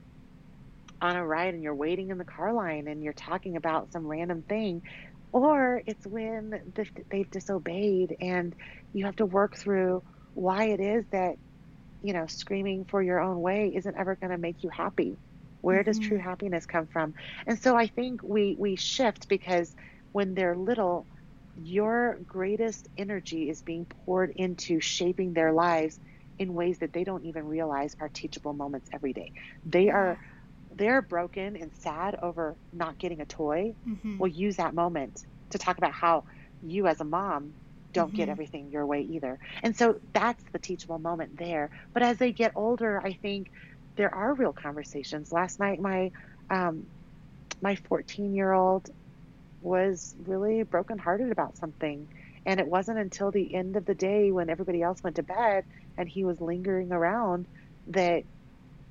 on 1.02 1.16
a 1.16 1.26
ride 1.26 1.54
and 1.54 1.62
you're 1.62 1.76
waiting 1.76 2.10
in 2.10 2.18
the 2.18 2.24
car 2.24 2.54
line 2.54 2.88
and 2.88 3.04
you're 3.04 3.14
talking 3.14 3.58
about 3.58 3.92
some 3.92 4.08
random 4.08 4.42
thing 4.44 4.82
or 5.36 5.82
it's 5.86 6.08
when 6.08 6.62
they've 7.10 7.30
disobeyed 7.30 8.16
and 8.22 8.56
you 8.94 9.04
have 9.04 9.18
to 9.18 9.26
work 9.26 9.58
through 9.58 10.02
why 10.34 10.68
it 10.68 10.80
is 10.80 11.04
that 11.12 11.36
you 12.02 12.14
know 12.14 12.26
screaming 12.26 12.86
for 12.86 13.04
your 13.04 13.20
own 13.20 13.42
way 13.42 13.70
isn't 13.76 13.98
ever 13.98 14.16
going 14.16 14.32
to 14.32 14.38
make 14.38 14.64
you 14.64 14.70
happy 14.70 15.18
where 15.60 15.80
mm-hmm. 15.80 15.90
does 15.90 16.00
true 16.00 16.18
happiness 16.18 16.66
come 16.66 16.88
from 16.88 17.14
and 17.48 17.62
so 17.62 17.76
i 17.76 17.86
think 17.86 18.24
we 18.24 18.56
we 18.58 18.78
shift 18.78 19.28
because 19.28 19.76
when 20.14 20.36
they're 20.36 20.56
little 20.56 21.06
your 21.62 22.18
greatest 22.26 22.88
energy 22.98 23.50
is 23.50 23.62
being 23.62 23.84
poured 24.06 24.32
into 24.38 24.80
shaping 24.80 25.34
their 25.34 25.52
lives 25.52 26.00
in 26.40 26.54
ways 26.54 26.78
that 26.80 26.94
they 26.94 27.04
don't 27.04 27.26
even 27.26 27.46
realize 27.46 27.96
are 28.00 28.10
teachable 28.10 28.54
moments 28.54 28.90
every 28.92 29.14
day. 29.14 29.32
They 29.66 29.90
are 29.90 30.20
they're 30.76 31.02
broken 31.02 31.56
and 31.56 31.72
sad 31.80 32.18
over 32.22 32.56
not 32.74 32.98
getting 32.98 33.22
a 33.22 33.26
toy. 33.26 33.74
Mm-hmm. 33.88 34.18
We'll 34.18 34.32
use 34.32 34.58
that 34.58 34.74
moment 34.74 35.26
to 35.52 35.58
talk 35.58 35.78
about 35.78 35.94
how 35.94 36.24
you 36.64 36.88
as 36.88 37.00
a 37.00 37.04
mom 37.04 37.54
don't 37.94 38.10
mm-hmm. 38.10 38.18
get 38.18 38.30
everything 38.30 38.72
your 38.72 38.86
way 38.86 39.02
either. 39.02 39.40
And 39.64 39.76
so 39.76 40.00
that's 40.14 40.44
the 40.52 40.60
teachable 40.60 41.00
moment 41.00 41.38
there. 41.38 41.70
But 41.94 42.04
as 42.04 42.18
they 42.18 42.32
get 42.32 42.52
older, 42.56 43.02
I 43.04 43.14
think 43.14 43.52
there 43.96 44.14
are 44.14 44.34
real 44.34 44.54
conversations. 44.54 45.32
Last 45.32 45.60
night 45.60 45.80
my 45.80 46.12
um, 46.50 46.86
my 47.62 47.76
14 47.76 48.36
year 48.36 48.52
old 48.52 48.90
was 49.62 50.14
really 50.26 50.64
brokenhearted 50.64 51.32
about 51.32 51.58
something. 51.58 52.08
And 52.46 52.60
it 52.60 52.68
wasn't 52.68 53.00
until 53.00 53.32
the 53.32 53.56
end 53.56 53.76
of 53.76 53.86
the 53.86 53.96
day 53.96 54.32
when 54.32 54.50
everybody 54.50 54.84
else 54.84 55.04
went 55.04 55.16
to 55.16 55.24
bed 55.24 55.66
and 55.98 56.08
he 56.08 56.24
was 56.24 56.40
lingering 56.40 56.92
around 56.92 57.48
that 57.88 58.24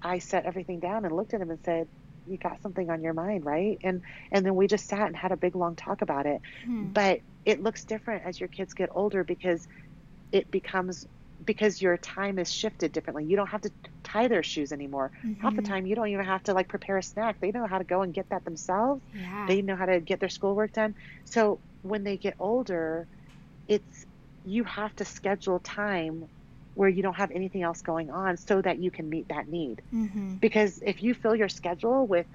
I 0.05 0.19
set 0.19 0.45
everything 0.45 0.81
down 0.81 1.05
and 1.05 1.17
looked 1.17 1.35
at 1.35 1.41
him 1.41 1.51
and 1.51 1.59
said, 1.65 1.89
"You 2.27 2.37
got 2.37 2.61
something 2.63 2.91
on 2.91 3.03
your 3.03 3.15
mind, 3.15 3.45
right?" 3.45 3.79
And 3.83 4.03
and 4.31 4.45
then 4.45 4.55
we 4.55 4.67
just 4.67 4.87
sat 4.87 5.07
and 5.07 5.17
had 5.17 5.33
a 5.33 5.37
big 5.37 5.57
long 5.57 5.75
talk 5.75 6.03
about 6.03 6.27
it. 6.27 6.43
Hmm. 6.65 6.85
But 6.93 7.21
it 7.45 7.63
looks 7.63 7.85
different 7.85 8.25
as 8.25 8.39
your 8.39 8.49
kids 8.49 8.75
get 8.75 8.91
older 8.95 9.25
because 9.25 9.67
it 10.31 10.51
becomes 10.51 11.07
because 11.45 11.83
your 11.83 11.97
time 11.97 12.39
is 12.39 12.53
shifted 12.53 12.93
differently. 12.93 13.25
You 13.25 13.37
don't 13.37 13.49
have 13.49 13.63
to 13.63 13.71
tie 14.03 14.29
their 14.29 14.43
shoes 14.43 14.73
anymore. 14.73 15.11
Mm-hmm. 15.19 15.41
Half 15.41 15.57
the 15.57 15.63
mm-hmm. 15.63 15.73
time, 15.73 15.87
you 15.87 15.95
don't 15.95 16.09
even 16.09 16.25
have 16.25 16.43
to 16.45 16.53
like 16.53 16.69
prepare 16.69 16.99
a 16.99 17.03
snack. 17.03 17.41
They 17.41 17.51
know 17.51 17.67
how 17.67 17.79
to 17.79 17.85
go 17.85 18.03
and 18.03 18.15
get 18.15 18.29
that 18.31 18.45
themselves. 18.45 19.03
Yeah. 19.15 19.47
They 19.47 19.63
know 19.63 19.77
how 19.77 19.87
to 19.87 20.01
get 20.01 20.21
their 20.21 20.29
schoolwork 20.29 20.73
done. 20.73 20.95
So 21.25 21.59
when 21.83 22.05
they 22.05 22.17
get 22.17 22.35
older, 22.39 23.07
it's 23.69 24.07
you 24.47 24.65
have 24.65 24.95
to 24.97 25.05
schedule 25.05 25.59
time 25.61 26.29
where 26.75 26.89
you 26.89 27.03
don't 27.03 27.15
have 27.15 27.31
anything 27.31 27.63
else 27.63 27.83
going 27.83 28.11
on 28.11 28.37
so 28.37 28.61
that 28.61 28.79
you 28.79 28.91
can 28.91 29.09
meet 29.09 29.29
that 29.29 29.49
need. 29.49 29.81
Mm-hmm. 29.93 30.35
Because 30.35 30.83
if 30.85 31.03
you 31.03 31.15
fill 31.15 31.35
your 31.35 31.49
schedule 31.49 32.07
with 32.07 32.27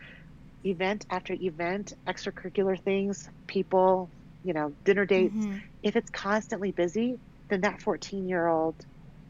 event 0.65 1.06
after 1.10 1.34
event, 1.34 1.93
extracurricular 2.08 2.80
things, 2.82 3.30
people, 3.47 4.10
you 4.43 4.54
know, 4.54 4.73
dinner 4.86 5.06
dates, 5.06 5.36
mm-hmm. 5.36 5.58
if 5.84 5.95
it's 5.95 6.10
constantly 6.10 6.71
busy, 6.71 7.19
then 7.49 7.62
that 7.62 7.82
14 7.82 8.30
year 8.30 8.47
old 8.47 8.75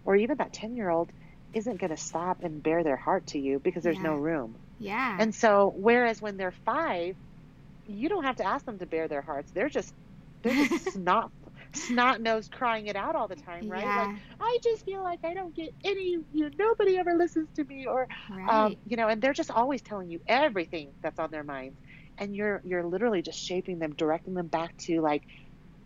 or 0.06 0.16
even 0.16 0.38
that 0.38 0.54
10 0.54 0.76
year 0.76 0.90
old 0.90 1.10
isn't 1.54 1.80
going 1.80 1.90
to 1.90 1.98
stop 1.98 2.44
and 2.44 2.62
bare 2.62 2.84
their 2.84 2.96
heart 2.96 3.28
to 3.28 3.40
you 3.40 3.60
because 3.60 3.84
there's 3.84 3.98
yeah. 3.98 4.04
no 4.04 4.16
room. 4.16 4.56
Yeah. 4.80 5.18
And 5.20 5.34
so, 5.34 5.74
whereas 5.76 6.22
when 6.22 6.38
they're 6.38 6.54
five, 6.66 7.16
you 7.88 8.08
don't 8.08 8.24
have 8.24 8.38
to 8.38 8.44
ask 8.44 8.66
them 8.66 8.80
to 8.80 8.86
bare 8.86 9.08
their 9.08 9.22
hearts. 9.22 9.52
They're 9.52 9.70
just, 9.70 9.94
they're 10.42 10.68
just 10.68 10.92
snot, 10.94 11.32
snot 11.74 12.22
nose 12.22 12.50
crying 12.52 12.88
it 12.88 12.96
out 12.96 13.16
all 13.16 13.28
the 13.28 13.36
time, 13.36 13.70
right? 13.70 13.84
Yeah. 13.84 14.08
Like, 14.08 14.16
I 14.40 14.58
just 14.64 14.86
feel 14.86 15.04
like 15.04 15.24
I 15.24 15.34
don't 15.34 15.54
get 15.54 15.74
any, 15.84 16.18
you 16.34 16.50
know, 16.50 16.50
nobody 16.58 16.98
ever 16.98 17.16
listens 17.16 17.48
to 17.56 17.64
me, 17.64 17.86
or, 17.86 18.08
um, 18.30 18.38
right. 18.38 18.66
um, 18.66 18.76
you 18.88 18.98
know, 18.98 19.08
and 19.08 19.22
they're 19.22 19.34
just 19.34 19.52
always 19.52 19.82
telling 19.82 20.10
you 20.10 20.20
everything 20.28 20.90
that's 21.02 21.20
on 21.20 21.32
their 21.32 21.44
minds, 21.44 21.78
and 22.18 22.36
you're 22.36 22.62
you're 22.66 22.84
literally 22.84 23.22
just 23.22 23.40
shaping 23.40 23.80
them, 23.80 23.94
directing 23.94 24.34
them 24.34 24.48
back 24.48 24.76
to 24.78 25.02
like, 25.02 25.24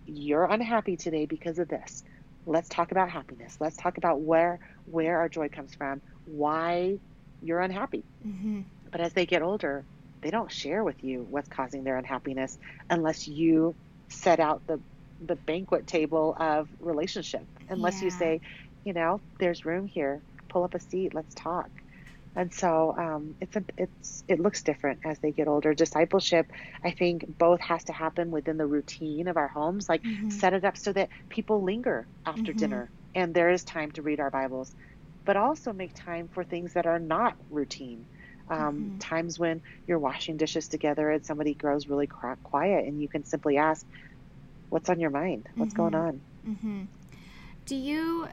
you're 0.06 0.46
unhappy 0.46 0.98
today 0.98 1.26
because 1.26 1.60
of 1.60 1.68
this 1.68 2.04
let's 2.46 2.70
talk 2.70 2.92
about 2.92 3.10
happiness 3.10 3.58
let's 3.60 3.78
talk 3.78 3.98
about 3.98 4.20
where 4.20 4.60
where 4.86 5.20
our 5.20 5.30
joy 5.30 5.48
comes 5.48 5.74
from 5.76 6.02
why 6.26 6.98
you're 7.42 7.62
unhappy 7.62 8.04
mm-hmm. 8.26 8.62
but 8.92 9.02
as 9.02 9.14
they 9.14 9.26
get 9.26 9.42
older 9.42 9.84
they 10.22 10.30
don't 10.30 10.52
share 10.52 10.84
with 10.84 11.04
you 11.04 11.26
what's 11.30 11.50
causing 11.50 11.84
their 11.84 11.98
unhappiness 11.98 12.58
unless 12.90 13.28
you 13.28 13.74
set 14.10 14.40
out 14.40 14.66
the 14.68 14.80
the 15.28 15.36
banquet 15.36 15.88
table 15.88 16.36
of 16.40 16.68
relationship 16.80 17.46
unless 17.70 18.00
yeah. 18.00 18.06
you 18.06 18.10
say 18.12 18.42
you 18.84 18.94
know 18.94 19.20
there's 19.40 19.66
room 19.66 19.88
here 19.88 20.22
pull 20.50 20.64
up 20.64 20.76
a 20.76 20.80
seat 20.80 21.14
let's 21.14 21.34
talk 21.36 21.70
and 22.36 22.54
so 22.54 22.96
um, 22.98 23.36
it's 23.42 23.56
a, 23.56 23.64
it's 23.78 24.24
it 24.28 24.40
looks 24.40 24.64
different 24.64 25.02
as 25.06 25.20
they 25.20 25.32
get 25.32 25.48
older. 25.48 25.74
Discipleship, 25.74 26.52
I 26.84 26.92
think, 26.92 27.38
both 27.38 27.60
has 27.62 27.84
to 27.86 27.94
happen 27.94 28.32
within 28.32 28.58
the 28.58 28.66
routine 28.66 29.28
of 29.28 29.38
our 29.38 29.48
homes. 29.48 29.88
Like 29.88 30.02
mm-hmm. 30.02 30.30
set 30.30 30.54
it 30.54 30.66
up 30.66 30.78
so 30.78 30.92
that 30.94 31.10
people 31.30 31.62
linger 31.62 32.08
after 32.26 32.42
mm-hmm. 32.42 32.58
dinner, 32.58 32.90
and 33.14 33.34
there 33.34 33.52
is 33.52 33.64
time 33.64 33.92
to 33.92 34.02
read 34.02 34.20
our 34.20 34.32
Bibles, 34.32 34.74
but 35.26 35.38
also 35.38 35.74
make 35.74 35.94
time 35.94 36.28
for 36.28 36.44
things 36.44 36.74
that 36.74 36.88
are 36.88 37.00
not 37.00 37.36
routine. 37.52 38.06
Um, 38.50 38.60
mm-hmm. 38.60 38.98
Times 38.98 39.38
when 39.38 39.62
you're 39.88 40.00
washing 40.00 40.38
dishes 40.38 40.68
together 40.68 41.12
and 41.12 41.24
somebody 41.24 41.54
grows 41.54 41.88
really 41.88 42.08
quiet, 42.08 42.86
and 42.86 43.00
you 43.00 43.08
can 43.08 43.26
simply 43.26 43.58
ask, 43.58 43.86
"What's 44.74 44.90
on 44.90 45.00
your 45.00 45.12
mind? 45.12 45.48
What's 45.56 45.74
going 45.74 45.94
mm-hmm. 45.94 46.08
on?" 46.08 46.22
Mm-hmm. 46.48 46.82
Do 47.66 47.76
you 47.76 48.28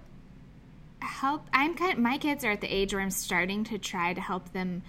help 1.02 1.46
i'm 1.52 1.74
kind 1.74 1.92
of, 1.92 1.98
my 1.98 2.18
kids 2.18 2.44
are 2.44 2.50
at 2.50 2.60
the 2.60 2.68
age 2.68 2.92
where 2.92 3.02
i'm 3.02 3.10
starting 3.10 3.64
to 3.64 3.78
try 3.78 4.12
to 4.12 4.20
help 4.20 4.52
them 4.52 4.82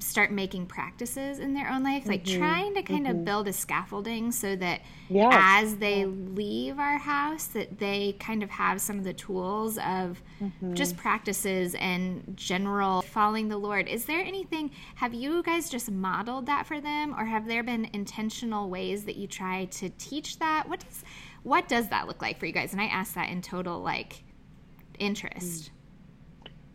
start 0.00 0.32
making 0.32 0.66
practices 0.66 1.38
in 1.38 1.54
their 1.54 1.68
own 1.70 1.82
life 1.82 2.06
like 2.06 2.24
mm-hmm. 2.24 2.38
trying 2.38 2.74
to 2.74 2.82
kind 2.82 3.06
mm-hmm. 3.06 3.18
of 3.18 3.24
build 3.24 3.46
a 3.48 3.52
scaffolding 3.52 4.32
so 4.32 4.56
that 4.56 4.80
yes. 5.08 5.32
as 5.36 5.76
they 5.76 6.04
leave 6.04 6.78
our 6.78 6.98
house 6.98 7.46
that 7.46 7.78
they 7.78 8.14
kind 8.18 8.42
of 8.42 8.50
have 8.50 8.80
some 8.80 8.98
of 8.98 9.04
the 9.04 9.12
tools 9.12 9.76
of 9.78 10.22
mm-hmm. 10.40 10.74
just 10.74 10.96
practices 10.96 11.74
and 11.76 12.36
general 12.36 13.02
following 13.02 13.48
the 13.48 13.56
lord 13.56 13.88
is 13.88 14.04
there 14.04 14.20
anything 14.20 14.70
have 14.96 15.14
you 15.14 15.42
guys 15.42 15.70
just 15.70 15.90
modeled 15.90 16.46
that 16.46 16.66
for 16.66 16.80
them 16.80 17.14
or 17.18 17.24
have 17.24 17.46
there 17.46 17.62
been 17.62 17.88
intentional 17.92 18.68
ways 18.68 19.04
that 19.04 19.16
you 19.16 19.26
try 19.26 19.64
to 19.66 19.88
teach 19.90 20.38
that 20.38 20.68
what 20.68 20.80
does 20.80 21.04
what 21.42 21.68
does 21.68 21.88
that 21.88 22.06
look 22.06 22.20
like 22.20 22.38
for 22.38 22.46
you 22.46 22.52
guys 22.52 22.72
and 22.72 22.80
i 22.80 22.86
ask 22.86 23.14
that 23.14 23.28
in 23.28 23.40
total 23.40 23.80
like 23.80 24.24
interest? 24.98 25.70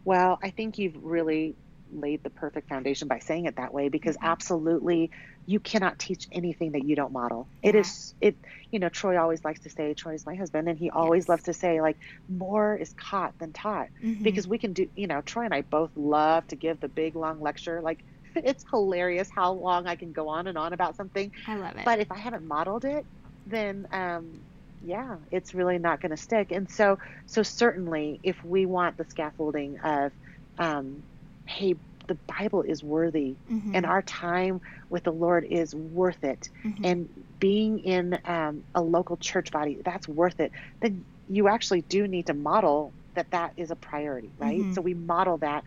Well, 0.06 0.40
I 0.44 0.50
think 0.50 0.78
you've 0.78 1.02
really 1.02 1.56
laid 2.00 2.24
the 2.24 2.30
perfect 2.30 2.70
foundation 2.70 3.08
by 3.08 3.20
saying 3.20 3.46
it 3.46 3.56
that 3.58 3.74
way 3.74 3.90
because 3.90 4.16
mm-hmm. 4.18 4.28
absolutely 4.28 5.12
you 5.46 5.60
cannot 5.60 6.00
teach 6.00 6.28
anything 6.32 6.72
that 6.72 6.84
you 6.84 6.96
don't 6.96 7.12
model. 7.12 7.48
Yeah. 7.62 7.70
It 7.70 7.76
is 7.76 8.16
it 8.22 8.36
you 8.72 8.80
know 8.80 8.90
Troy 8.90 9.20
always 9.20 9.44
likes 9.44 9.62
to 9.62 9.70
say 9.70 9.94
Troy's 9.94 10.26
my 10.26 10.36
husband 10.36 10.68
and 10.68 10.78
he 10.78 10.90
always 10.90 11.24
yes. 11.24 11.30
loves 11.30 11.44
to 11.44 11.54
say 11.54 11.82
like 11.82 11.98
more 12.30 12.76
is 12.76 12.94
caught 12.94 13.38
than 13.40 13.54
taught 13.54 13.90
mm-hmm. 14.02 14.24
because 14.24 14.48
we 14.48 14.58
can 14.58 14.74
do 14.74 14.90
you 14.96 15.08
know 15.08 15.22
Troy 15.22 15.46
and 15.46 15.54
I 15.54 15.62
both 15.62 15.92
love 15.96 16.48
to 16.48 16.56
give 16.56 16.80
the 16.80 16.88
big 16.88 17.16
long 17.16 17.42
lecture 17.42 17.82
like 17.82 18.00
it's 18.36 18.66
hilarious 18.70 19.30
how 19.30 19.52
long 19.52 19.88
I 19.88 19.96
can 19.96 20.12
go 20.12 20.28
on 20.30 20.48
and 20.48 20.58
on 20.58 20.74
about 20.74 20.96
something. 20.96 21.32
I 21.48 21.56
love 21.56 21.76
it. 21.78 21.86
But 21.86 22.00
if 22.00 22.12
I 22.12 22.18
haven't 22.18 22.48
modeled 22.48 22.86
it, 22.86 23.06
then 23.46 23.88
um, 23.92 24.40
yeah, 24.84 25.18
it's 25.32 25.54
really 25.54 25.78
not 25.78 26.02
going 26.02 26.12
to 26.12 26.18
stick. 26.18 26.52
And 26.52 26.70
so, 26.70 27.00
so 27.26 27.44
certainly, 27.44 28.20
if 28.24 28.44
we 28.44 28.66
want 28.66 28.98
the 28.98 29.06
scaffolding 29.06 29.80
of, 29.80 30.12
um, 30.58 31.04
hey, 31.48 31.76
the 32.08 32.18
Bible 32.40 32.64
is 32.64 32.84
worthy, 32.84 33.38
Mhm. 33.50 33.74
and 33.74 33.86
our 33.86 34.02
time 34.04 34.60
with 34.90 35.04
the 35.04 35.12
Lord 35.12 35.46
is 35.50 35.74
worth 35.76 36.24
it, 36.24 36.50
Mhm. 36.64 36.84
and 36.84 37.10
being 37.40 37.80
in 37.80 38.18
um, 38.26 38.64
a 38.76 38.82
local 38.82 39.18
church 39.18 39.52
body, 39.52 39.80
that's 39.84 40.08
worth 40.08 40.40
it. 40.40 40.52
Then 40.82 41.06
you 41.28 41.48
actually 41.48 41.82
do 41.82 42.08
need 42.08 42.28
to 42.28 42.34
model 42.34 42.96
that 43.16 43.28
that 43.32 43.54
is 43.58 43.72
a 43.72 43.76
priority, 43.76 44.34
right? 44.38 44.66
Mhm. 44.66 44.74
So 44.74 44.82
we 44.82 44.94
model 44.94 45.38
that. 45.40 45.64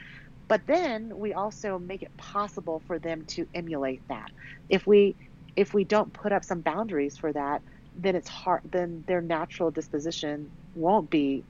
But 0.48 0.62
then 0.66 1.10
we 1.16 1.32
also 1.34 1.78
make 1.78 2.02
it 2.02 2.12
possible 2.18 2.80
for 2.86 2.98
them 2.98 3.24
to 3.30 3.46
emulate 3.54 4.02
that. 4.08 4.30
If 4.68 4.86
we 4.86 5.16
if 5.56 5.72
we 5.74 5.84
don't 5.84 6.12
put 6.12 6.32
up 6.32 6.44
some 6.44 6.60
boundaries 6.62 7.16
for 7.16 7.32
that, 7.32 7.62
then 7.94 8.14
it's 8.16 8.28
hard 8.28 8.60
then 8.64 9.04
their 9.06 9.22
natural 9.22 9.70
disposition 9.70 10.52
won't 10.74 11.10
be 11.10 11.44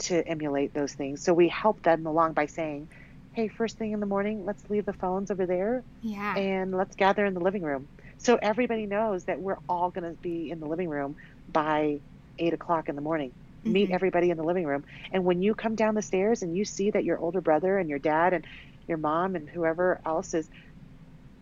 to 0.00 0.26
emulate 0.26 0.72
those 0.74 0.94
things. 0.94 1.22
So 1.22 1.32
we 1.34 1.48
help 1.48 1.82
them 1.82 2.06
along 2.06 2.34
by 2.34 2.46
saying, 2.46 2.88
"Hey, 3.32 3.48
first 3.48 3.78
thing 3.78 3.92
in 3.92 4.00
the 4.00 4.06
morning, 4.06 4.44
let's 4.44 4.68
leave 4.70 4.84
the 4.86 4.92
phones 4.92 5.30
over 5.30 5.46
there 5.46 5.84
yeah. 6.02 6.36
and 6.36 6.72
let's 6.72 6.96
gather 6.96 7.24
in 7.26 7.34
the 7.34 7.40
living 7.40 7.62
room." 7.62 7.88
So 8.18 8.38
everybody 8.42 8.86
knows 8.86 9.24
that 9.24 9.40
we're 9.40 9.58
all 9.68 9.90
going 9.90 10.04
to 10.10 10.18
be 10.22 10.50
in 10.50 10.60
the 10.60 10.68
living 10.68 10.88
room 10.88 11.16
by 11.48 12.00
eight 12.38 12.54
o'clock 12.54 12.88
in 12.88 12.96
the 12.96 13.02
morning. 13.02 13.34
Meet 13.64 13.90
Mhm. 13.90 13.92
everybody 13.92 14.30
in 14.30 14.36
the 14.38 14.44
living 14.44 14.64
room, 14.66 14.84
and 15.12 15.24
when 15.24 15.42
you 15.42 15.54
come 15.54 15.74
down 15.74 15.94
the 15.94 16.02
stairs 16.02 16.42
and 16.42 16.56
you 16.56 16.64
see 16.64 16.90
that 16.92 17.04
your 17.04 17.18
older 17.18 17.40
brother 17.42 17.78
and 17.78 17.88
your 17.90 17.98
dad 17.98 18.32
and 18.32 18.44
your 18.88 18.98
mom 18.98 19.36
and 19.36 19.48
whoever 19.48 20.00
else 20.06 20.34
is 20.34 20.48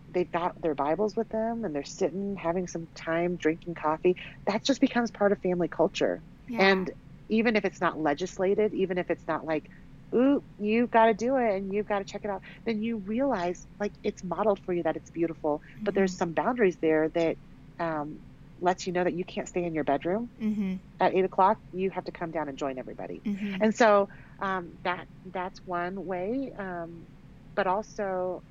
they've 0.09 0.31
got 0.31 0.55
their 0.61 0.74
Bibles 0.74 1.16
with 1.16 1.29
them 1.29 1.64
and 1.64 1.74
they're 1.74 1.85
sitting 1.85 2.37
having 2.37 2.66
some 2.66 2.88
time 2.94 3.37
drinking 3.37 3.74
coffee, 3.74 4.16
that 4.46 4.64
just 4.64 4.81
becomes 4.81 5.11
part 5.11 5.33
of 5.33 5.40
family 5.40 5.68
culture. 5.68 6.22
yeah. 6.48 6.79
And 6.81 6.90
even 7.29 7.57
if 7.57 7.64
it's 7.64 7.81
not 7.81 7.98
legislated, 7.98 8.72
even 8.72 8.96
if 8.98 9.11
it's 9.11 9.27
not 9.29 9.44
like, 9.44 9.68
ooh, 10.14 10.42
you've 10.59 10.90
got 10.90 11.07
to 11.07 11.14
do 11.14 11.37
it 11.37 11.55
and 11.57 11.73
you've 11.73 11.87
got 11.87 11.99
to 11.99 12.05
check 12.05 12.25
it 12.25 12.31
out, 12.31 12.42
then 12.64 12.81
you 12.83 12.99
realize 12.99 13.66
like 13.81 13.92
it's 14.03 14.25
modeled 14.25 14.61
for 14.64 14.73
you 14.73 14.83
that 14.85 14.97
it's 14.97 15.11
beautiful, 15.11 15.61
but 15.85 15.94
there's 15.94 16.12
Mm-hmm. 16.12 16.16
some 16.16 16.33
boundaries 16.33 16.79
there 16.81 17.09
that 17.11 17.37
um, 17.79 18.21
lets 18.61 18.87
you 18.87 18.92
know 18.92 19.05
that 19.05 19.14
you 19.14 19.25
can't 19.25 19.49
stay 19.49 19.64
in 19.64 19.75
your 19.75 19.85
bedroom 19.85 20.31
hmm 20.40 20.77
at 21.01 21.14
eight 21.14 21.25
o'clock. 21.25 21.59
You 21.73 21.90
have 21.90 22.05
to 22.05 22.12
come 22.12 22.31
down 22.31 22.49
and 22.49 22.59
join 22.59 22.79
everybody. 22.79 23.23
hmm 23.25 23.61
And 23.61 23.75
so 23.75 24.09
um, 24.40 24.75
that 24.85 25.07
that's 25.25 25.61
one 25.64 26.05
way, 26.05 26.53
um, 26.59 27.07
but 27.55 27.66
also 27.66 28.42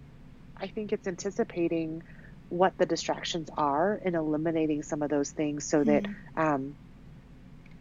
I 0.60 0.68
think 0.68 0.92
it's 0.94 1.08
anticipating 1.08 2.02
what 2.50 2.74
the 2.78 2.86
distractions 2.86 3.50
are 3.58 4.00
and 4.04 4.16
eliminating 4.16 4.84
some 4.84 5.02
of 5.02 5.10
those 5.10 5.32
things 5.32 5.68
so 5.68 5.84
that 5.84 6.06
Mm-hmm. 6.06 6.14
um, 6.36 6.76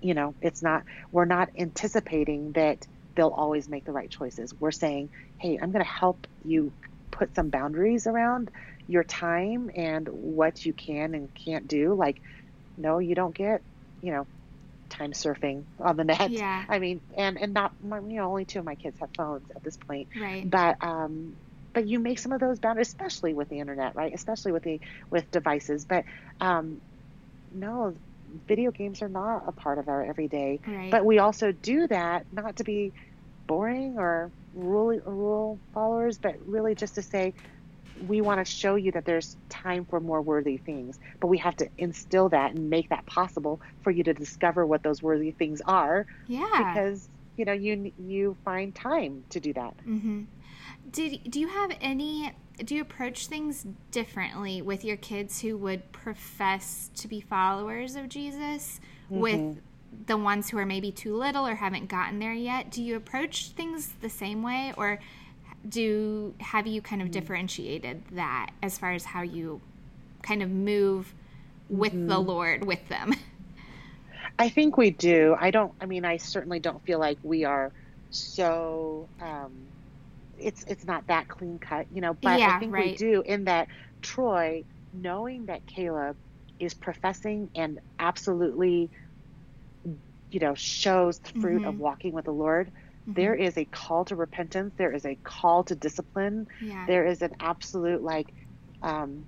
you 0.01 0.15
know 0.15 0.35
it's 0.41 0.63
not 0.63 0.83
we're 1.11 1.25
not 1.25 1.49
anticipating 1.59 2.53
that 2.53 2.87
they'll 3.17 3.29
always 3.37 3.69
make 3.69 3.85
the 3.85 3.93
right 3.93 4.11
choices. 4.11 4.55
We're 4.59 4.73
saying, 4.73 5.11
hey, 5.39 5.59
I'm 5.61 5.73
going 5.73 5.85
to 5.85 5.91
help 5.91 6.27
you 6.45 6.73
put 7.13 7.35
some 7.35 7.51
boundaries 7.51 8.07
around 8.07 8.51
your 8.87 9.05
time 9.05 9.71
and 9.75 10.09
what 10.09 10.65
you 10.65 10.75
can 10.75 11.15
and 11.15 11.31
can't 11.45 11.67
do. 11.69 11.95
Like, 11.95 12.21
no, 12.77 12.99
you 12.99 13.15
don't 13.15 13.35
get, 13.37 13.63
you 14.03 14.13
know, 14.13 14.29
time 14.91 15.13
surfing 15.13 15.67
on 15.79 15.97
the 15.97 16.05
net. 16.05 16.31
Yeah. 16.31 16.65
I 16.69 16.79
mean, 16.79 17.01
and 17.17 17.39
and 17.41 17.53
not 17.55 17.73
you 17.83 18.01
know 18.17 18.29
only 18.31 18.45
two 18.45 18.61
of 18.61 18.65
my 18.65 18.77
kids 18.77 18.99
have 19.01 19.11
phones 19.17 19.45
at 19.57 19.63
this 19.65 19.77
point, 19.77 20.09
Right. 20.21 20.49
but 20.49 20.77
um, 20.81 21.37
but 21.75 21.87
you 21.89 21.99
make 22.01 22.19
some 22.19 22.33
of 22.33 22.41
those 22.41 22.59
boundaries, 22.61 22.89
especially 22.89 23.35
with 23.35 23.49
the 23.49 23.61
internet, 23.61 23.95
right? 23.97 24.13
Especially 24.15 24.53
with 24.53 24.63
the 24.63 24.81
with 25.11 25.31
devices. 25.31 25.85
But 25.87 26.05
um, 26.41 26.81
no, 27.51 27.97
video 28.49 28.71
games 28.71 29.03
are 29.03 29.09
not 29.09 29.45
a 29.47 29.53
part 29.53 29.79
of 29.79 29.89
our 29.89 30.05
everyday. 30.05 30.61
Right. 30.67 30.91
But 30.91 31.05
we 31.05 31.19
also 31.19 31.53
do 31.53 31.87
that 31.89 32.27
not 32.33 32.57
to 32.57 32.65
be 32.65 32.93
boring 33.47 33.99
or 33.99 34.31
rule 34.55 34.99
rule 35.05 35.59
followers, 35.75 36.19
but 36.19 36.37
really 36.47 36.75
just 36.75 36.95
to 36.97 37.03
say 37.03 37.35
we 38.07 38.21
want 38.21 38.45
to 38.45 38.45
show 38.45 38.75
you 38.75 38.93
that 38.93 39.05
there's 39.05 39.37
time 39.49 39.85
for 39.85 40.01
more 40.01 40.21
worthy 40.21 40.59
things. 40.59 40.99
But 41.21 41.29
we 41.29 41.39
have 41.39 41.57
to 41.57 41.69
instill 41.79 42.29
that 42.31 42.53
and 42.55 42.69
make 42.69 42.89
that 42.91 43.07
possible 43.07 43.61
for 43.83 43.91
you 43.91 44.03
to 44.05 44.15
discover 44.15 44.67
what 44.67 44.83
those 44.83 45.03
worthy 45.03 45.31
things 45.31 45.63
are 45.67 46.07
yeah. 46.27 46.47
because 46.57 47.09
you 47.37 47.45
know 47.45 47.53
you 47.53 47.93
you 47.99 48.37
find 48.45 48.75
time 48.75 49.25
to 49.31 49.41
do 49.41 49.53
that. 49.55 49.75
hmm 49.85 50.25
Did 50.91 51.31
do 51.31 51.41
you 51.41 51.49
have 51.49 51.73
any? 51.81 52.33
Do 52.65 52.75
you 52.75 52.81
approach 52.81 53.27
things 53.27 53.67
differently 53.91 54.63
with 54.63 54.83
your 54.83 54.97
kids 54.97 55.43
who 55.43 55.59
would 55.59 55.93
profess 55.93 56.91
to 56.95 57.07
be 57.07 57.21
followers 57.21 57.97
of 57.97 58.09
Jesus 58.09 58.81
with 59.11 59.59
the 60.07 60.17
ones 60.17 60.51
who 60.51 60.59
are 60.59 60.67
maybe 60.67 60.93
too 60.93 61.17
little 61.17 61.47
or 61.47 61.57
haven't 61.57 61.89
gotten 61.89 62.19
there 62.19 62.33
yet? 62.33 62.71
Do 62.71 62.83
you 62.83 62.97
approach 62.97 63.51
things 63.51 63.95
the 64.01 64.09
same 64.09 64.43
way, 64.43 64.73
or 64.77 65.01
do 65.69 66.35
have 66.39 66.67
you 66.67 66.81
kind 66.81 67.03
of 67.03 67.11
differentiated 67.11 68.03
that 68.13 68.51
as 68.63 68.79
far 68.79 68.93
as 68.93 69.05
how 69.05 69.23
you 69.23 69.61
kind 70.23 70.43
of 70.43 70.51
move 70.51 71.15
with 71.69 71.93
the 71.93 72.19
Lord 72.19 72.65
with 72.65 72.89
them? 72.89 73.15
I 74.39 74.49
think 74.49 74.77
we 74.77 74.91
do. 74.91 75.37
I 75.39 75.51
don't. 75.51 75.73
I 75.81 75.87
mean, 75.87 76.05
I 76.05 76.19
certainly 76.19 76.61
don't 76.61 76.85
feel 76.85 76.99
like 76.99 77.19
we 77.23 77.45
are 77.45 77.73
so. 78.11 79.09
Um, 79.21 79.53
it's 80.39 80.65
it's 80.65 80.85
not 80.85 81.07
that 81.07 81.29
clean 81.29 81.59
cut, 81.59 81.87
you 81.93 82.01
know. 82.01 82.15
But 82.15 82.39
Yeah, 82.39 82.57
I 82.57 82.59
think 82.59 82.75
we 82.75 82.95
do 82.97 83.23
in 83.23 83.45
that 83.45 83.69
Troy, 84.03 84.65
knowing 84.93 85.47
that 85.47 85.67
Caleb 85.67 86.17
is 86.61 86.75
professing 86.75 87.51
and 87.55 87.81
absolutely, 87.99 88.91
you 90.31 90.41
know, 90.41 90.55
shows 90.57 91.19
the 91.21 91.31
fruit 91.41 91.65
of 91.65 91.77
Mhm. 91.77 91.79
walking 91.79 92.13
with 92.13 92.25
the 92.27 92.33
Lord. 92.33 92.71
Mm-hmm. 93.09 93.17
There 93.17 93.35
is 93.35 93.57
a 93.57 93.67
call 93.67 94.05
to 94.07 94.17
repentance. 94.17 94.75
There 94.77 94.93
is 94.93 95.05
a 95.07 95.19
call 95.25 95.65
to 95.65 95.75
discipline. 95.77 96.47
Yeah. 96.61 96.89
There 96.89 97.07
is 97.07 97.23
an 97.23 97.33
absolute 97.41 98.03
like. 98.03 98.33
Um, 98.83 99.27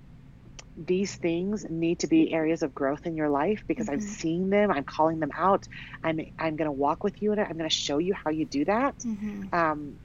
these 0.76 1.16
things 1.16 1.64
need 1.68 2.00
to 2.00 2.06
be 2.08 2.32
areas 2.32 2.62
of 2.62 2.74
growth 2.74 3.06
in 3.06 3.16
your 3.16 3.28
life 3.30 3.62
because 3.68 3.88
I'm 3.88 3.98
Mhm. 3.98 4.00
seeing 4.00 4.48
them. 4.50 4.70
I'm 4.70 4.84
calling 4.84 5.18
them 5.20 5.30
out. 5.36 5.66
I'm 6.02 6.20
I'm 6.38 6.56
going 6.56 6.66
to 6.68 6.72
walk 6.72 7.02
with 7.04 7.20
you 7.20 7.32
in 7.32 7.38
it. 7.38 7.46
I'm 7.48 7.56
going 7.56 7.68
to 7.68 7.74
show 7.74 7.98
you 7.98 8.14
how 8.14 8.30
you 8.30 8.46
do 8.46 8.64
that. 8.64 8.94
hmm 9.04 9.48
Um, 9.52 9.98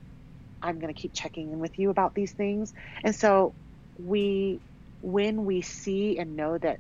I'm 0.61 0.79
going 0.79 0.93
to 0.93 0.99
keep 0.99 1.13
checking 1.13 1.51
in 1.51 1.59
with 1.59 1.77
you 1.77 1.89
about 1.89 2.13
these 2.15 2.33
things. 2.33 2.73
And 3.03 3.15
so 3.15 3.55
we, 3.97 4.61
when 5.01 5.45
we 5.45 5.61
see 5.61 6.17
and 6.17 6.35
know 6.35 6.57
that 6.57 6.79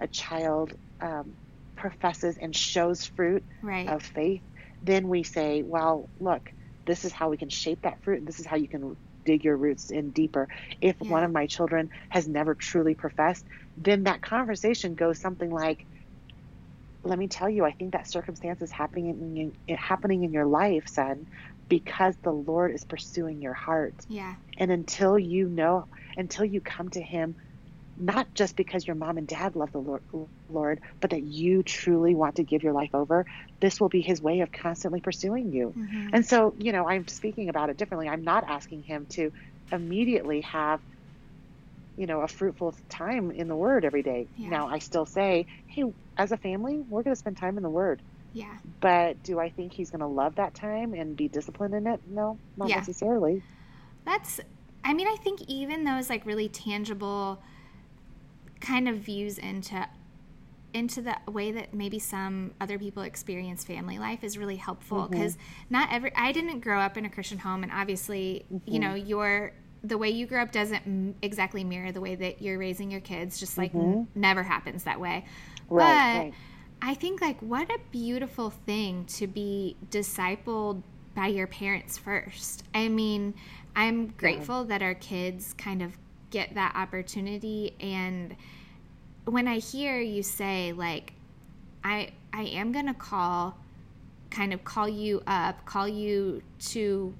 a 0.00 0.06
child 0.08 0.72
um, 1.00 1.36
professes 1.84 2.38
and 2.38 2.56
shows 2.56 3.04
fruit 3.04 3.44
Right. 3.62 3.88
of 3.88 4.02
faith, 4.02 4.42
then 4.80 5.08
we 5.08 5.22
say, 5.22 5.62
well, 5.62 6.08
look, 6.18 6.50
this 6.86 7.04
is 7.04 7.12
how 7.12 7.28
we 7.28 7.36
can 7.36 7.50
shape 7.50 7.80
that 7.82 8.02
fruit. 8.02 8.24
This 8.24 8.40
is 8.40 8.46
how 8.46 8.56
you 8.56 8.68
can 8.68 8.96
dig 9.26 9.44
your 9.44 9.56
roots 9.56 9.90
in 9.90 10.12
deeper. 10.12 10.48
If 10.80 10.96
Yeah. 11.00 11.10
one 11.10 11.24
of 11.24 11.32
my 11.32 11.46
children 11.46 11.90
has 12.10 12.26
never 12.28 12.54
truly 12.54 12.94
professed, 12.94 13.46
then 13.76 14.04
that 14.04 14.22
conversation 14.22 14.94
goes 14.94 15.20
something 15.20 15.50
like, 15.50 15.86
let 17.04 17.18
me 17.18 17.28
tell 17.28 17.48
you, 17.50 17.64
I 17.64 17.72
think 17.72 17.92
that 17.92 18.08
circumstance 18.08 18.62
is 18.62 18.72
happening 18.72 19.52
in, 19.68 19.76
happening 19.76 20.24
in 20.24 20.32
your 20.32 20.46
life, 20.46 20.84
son, 20.88 21.26
because 21.68 22.16
the 22.22 22.32
Lord 22.32 22.72
is 22.72 22.84
pursuing 22.84 23.42
your 23.42 23.54
heart. 23.54 23.94
yeah. 24.08 24.36
And 24.58 24.70
until 24.70 25.18
you 25.18 25.48
know, 25.48 25.88
until 26.16 26.44
you 26.44 26.60
come 26.60 26.88
to 26.90 27.02
Him, 27.02 27.36
not 27.96 28.34
just 28.34 28.56
because 28.56 28.86
your 28.86 28.96
mom 28.96 29.18
and 29.18 29.26
dad 29.26 29.56
love 29.56 29.70
the 29.72 29.78
Lord, 29.78 30.02
Lord, 30.48 30.80
but 31.00 31.10
that 31.10 31.22
you 31.22 31.62
truly 31.62 32.14
want 32.14 32.36
to 32.36 32.44
give 32.44 32.62
your 32.62 32.72
life 32.72 32.90
over, 32.94 33.24
this 33.60 33.80
will 33.80 33.88
be 33.88 34.00
His 34.00 34.20
way 34.20 34.40
of 34.40 34.50
constantly 34.52 35.00
pursuing 35.00 35.52
you. 35.52 35.74
hmm 35.74 36.08
And 36.12 36.26
so, 36.26 36.54
you 36.58 36.72
know, 36.72 36.88
I'm 36.88 37.06
speaking 37.08 37.48
about 37.48 37.70
it 37.70 37.76
differently. 37.76 38.08
I'm 38.08 38.24
not 38.24 38.44
asking 38.48 38.82
him 38.82 39.06
to 39.10 39.30
immediately 39.72 40.42
have, 40.42 40.80
you 41.96 42.06
know, 42.06 42.20
a 42.22 42.28
fruitful 42.28 42.74
time 42.88 43.30
in 43.30 43.48
the 43.48 43.56
Word 43.56 43.84
every 43.84 44.02
day. 44.02 44.28
Yeah. 44.36 44.48
Now, 44.50 44.68
I 44.68 44.78
still 44.78 45.06
say, 45.06 45.46
hey, 45.68 45.84
as 46.16 46.32
a 46.32 46.36
family, 46.36 46.82
we're 46.88 47.02
going 47.02 47.14
to 47.14 47.18
spend 47.18 47.36
time 47.36 47.56
in 47.56 47.62
the 47.62 47.70
Word. 47.70 48.02
Yeah. 48.32 48.58
But 48.80 49.22
do 49.22 49.38
I 49.38 49.50
think 49.50 49.72
he's 49.72 49.90
going 49.90 50.00
to 50.00 50.06
love 50.06 50.34
that 50.36 50.54
time 50.54 50.94
and 50.94 51.16
be 51.16 51.28
disciplined 51.28 51.74
in 51.74 51.86
it? 51.86 52.00
No, 52.08 52.40
not 52.56 52.68
Yeah. 52.70 52.76
necessarily. 52.76 53.42
That's, 54.04 54.40
I 54.82 54.92
mean, 54.92 55.06
I 55.06 55.16
think 55.22 55.40
even 55.48 55.84
those 55.84 56.10
like 56.10 56.26
really 56.26 56.48
tangible 56.48 57.42
kind 58.64 58.88
of 58.88 58.96
views 58.96 59.38
into 59.38 59.86
into 60.72 61.00
the 61.00 61.16
way 61.30 61.52
that 61.52 61.72
maybe 61.72 62.00
some 62.00 62.52
other 62.60 62.78
people 62.80 63.02
experience 63.04 63.64
family 63.64 63.96
life 63.98 64.24
is 64.24 64.36
really 64.36 64.56
helpful 64.56 65.06
because 65.08 65.38
not 65.70 65.88
every 65.92 66.12
I 66.16 66.32
didn't 66.32 66.60
grow 66.60 66.80
up 66.80 66.96
in 66.96 67.04
a 67.04 67.08
Christian 67.10 67.38
home 67.38 67.62
and 67.62 67.70
obviously 67.70 68.44
you 68.66 68.78
Mhm. 68.78 68.80
know 68.80 68.94
your 68.94 69.52
the 69.84 69.96
way 69.98 70.08
you 70.10 70.26
grew 70.26 70.40
up 70.40 70.50
doesn't 70.50 70.82
m- 70.86 71.14
exactly 71.22 71.62
mirror 71.62 71.92
the 71.92 72.00
way 72.00 72.14
that 72.16 72.40
you're 72.42 72.58
raising 72.58 72.90
your 72.90 73.02
kids 73.02 73.38
just 73.38 73.56
like 73.58 73.72
Mhm. 73.72 73.92
n- 73.92 74.08
never 74.14 74.42
happens 74.42 74.82
that 74.84 74.98
way 74.98 75.24
Right, 75.68 76.12
but 76.12 76.18
right. 76.18 76.34
I 76.82 76.94
think 76.94 77.20
like 77.20 77.38
what 77.40 77.70
a 77.70 77.78
beautiful 77.92 78.50
thing 78.50 79.04
to 79.18 79.26
be 79.28 79.76
discipled 79.90 80.82
by 81.14 81.28
your 81.28 81.46
parents 81.46 81.96
first. 81.96 82.64
I 82.74 82.88
mean, 82.88 83.34
I'm 83.76 84.08
grateful 84.08 84.64
that 84.64 84.82
our 84.82 84.94
kids 84.94 85.54
kind 85.54 85.80
of 85.82 85.96
get 86.34 86.52
that 86.56 86.72
opportunity 86.74 87.76
and 87.78 88.34
when 89.24 89.46
I 89.46 89.58
hear 89.58 90.00
you 90.00 90.24
say 90.24 90.72
like 90.72 91.12
I 91.84 92.10
I 92.32 92.42
am 92.42 92.72
going 92.72 92.86
to 92.86 92.94
call 92.94 93.56
kind 94.30 94.52
of 94.52 94.64
call 94.64 94.88
you 94.88 95.22
up, 95.28 95.64
call 95.64 95.86
you 95.86 96.42
to 96.70 97.14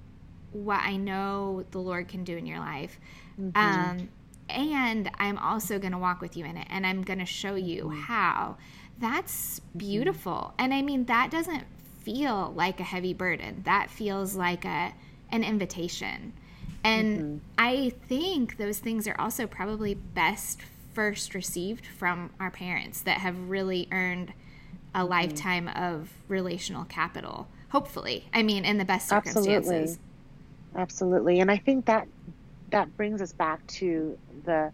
what 0.51 0.81
I 0.81 0.97
know 0.97 1.65
the 1.71 1.79
Lord 1.79 2.09
can 2.09 2.25
do 2.25 2.37
in 2.37 2.45
your 2.45 2.59
life. 2.59 2.99
Mm-hmm. 3.41 3.57
Um 3.57 4.09
and 4.49 5.11
I'm 5.19 5.39
also 5.39 5.79
going 5.79 5.93
to 5.93 5.99
walk 5.99 6.21
with 6.21 6.37
you 6.37 6.45
in 6.45 6.57
it 6.57 6.67
and 6.69 6.85
I'm 6.85 7.03
going 7.03 7.21
to 7.21 7.25
show 7.25 7.55
you 7.55 7.85
mm-hmm. 7.85 8.01
how. 8.01 8.57
That's 8.99 9.61
beautiful. 9.77 10.55
And 10.59 10.75
I 10.75 10.83
mean 10.83 11.05
that 11.05 11.31
doesn't 11.31 11.63
feel 12.01 12.53
like 12.57 12.81
a 12.81 12.85
heavy 12.85 13.15
burden. 13.15 13.63
That 13.65 13.91
feels 13.91 14.35
like 14.35 14.65
a 14.65 14.93
an 15.31 15.45
invitation. 15.45 16.33
And 16.85 17.19
mm-hmm. 17.19 17.37
I 17.59 17.93
think 18.07 18.59
those 18.59 18.79
things 18.79 19.09
are 19.09 19.19
also 19.19 19.47
probably 19.47 19.95
best 19.95 20.61
first 20.93 21.35
received 21.35 21.87
from 21.87 22.31
our 22.39 22.51
parents 22.51 23.01
that 23.01 23.19
have 23.19 23.49
really 23.49 23.89
earned 23.91 24.33
a 24.95 25.01
mm-hmm. 25.01 25.09
lifetime 25.09 25.69
of 25.69 26.11
relational 26.29 26.85
capital. 26.85 27.49
Hopefully. 27.71 28.29
I 28.33 28.43
mean, 28.43 28.65
in 28.65 28.79
the 28.79 28.85
best 28.85 29.09
circumstances. 29.09 29.49
Absolutely. 29.67 29.99
Absolutely. 30.77 31.41
And 31.41 31.51
I 31.51 31.57
think 31.57 31.87
that 31.87 32.07
that 32.71 32.97
brings 32.97 33.23
us 33.23 33.33
back 33.33 33.67
to 33.69 34.19
the 34.45 34.71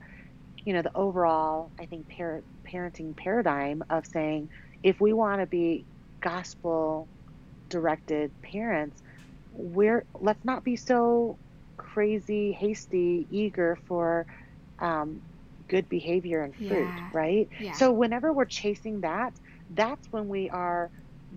you 0.65 0.75
know, 0.75 0.83
the 0.83 0.95
overall 0.95 1.71
I 1.79 1.87
think 1.87 2.09
par- 2.09 2.43
parenting 2.67 3.17
paradigm 3.17 3.83
of 3.89 4.05
saying 4.07 4.51
if 4.83 5.01
we 5.01 5.13
want 5.13 5.41
to 5.41 5.47
be 5.47 5.85
gospel 6.21 7.09
directed 7.69 8.31
parents, 8.43 9.03
we're 9.53 10.05
let's 10.21 10.45
not 10.45 10.65
be 10.65 10.77
so 10.77 11.39
crazy, 11.93 12.53
hasty, 12.53 13.27
eager 13.31 13.79
for 13.87 14.27
um, 14.79 15.21
good 15.69 15.89
behavior 15.89 16.43
and 16.43 16.55
fruit, 16.55 16.71
yeah. 16.71 17.11
right? 17.13 17.49
Yeah. 17.59 17.73
So 17.73 17.93
whenever 17.93 18.33
we're 18.33 18.45
chasing 18.45 19.01
that, 19.01 19.33
that's 19.75 20.07
when 20.13 20.29
we 20.29 20.51
are 20.51 20.91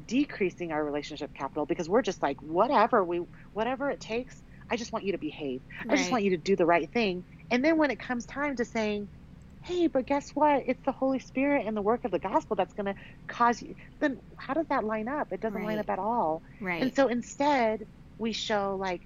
decreasing 0.08 0.72
our 0.72 0.84
relationship 0.84 1.34
capital 1.34 1.66
because 1.66 1.88
we're 1.88 2.02
just 2.02 2.22
like 2.22 2.42
whatever 2.42 3.04
we 3.04 3.18
whatever 3.54 3.92
it 3.92 4.00
takes 4.00 4.42
i 4.70 4.76
just 4.76 4.92
want 4.92 5.06
you 5.06 5.12
to 5.12 5.20
behave 5.20 5.62
right. 5.86 5.94
i 5.94 5.96
just 5.96 6.12
want 6.12 6.24
you 6.24 6.32
to 6.32 6.38
do 6.38 6.56
the 6.56 6.66
right 6.66 6.90
thing 6.92 7.24
and 7.52 7.64
then 7.64 7.78
when 7.78 7.92
it 7.92 8.00
comes 8.00 8.26
time 8.26 8.56
to 8.56 8.66
saying 8.66 9.08
hey 9.62 9.86
but 9.86 10.08
guess 10.08 10.32
what 10.32 10.64
it's 10.66 10.84
the 10.84 10.92
holy 10.92 11.20
spirit 11.20 11.68
and 11.68 11.78
the 11.78 11.82
work 11.82 12.04
of 12.06 12.12
the 12.12 12.18
gospel 12.18 12.56
that's 12.56 12.74
going 12.74 12.88
to 12.88 12.96
cause 13.28 13.62
you 13.62 13.76
then 14.00 14.20
how 14.36 14.54
does 14.56 14.66
that 14.68 14.84
line 14.84 15.08
up 15.08 15.32
it 15.32 15.40
doesn't 15.40 15.60
right. 15.60 15.68
line 15.68 15.80
up 15.80 15.90
at 15.90 16.00
all 16.00 16.42
right 16.60 16.82
and 16.82 16.96
so 16.96 17.08
instead 17.08 17.86
we 18.18 18.34
show 18.34 18.76
like 18.80 19.02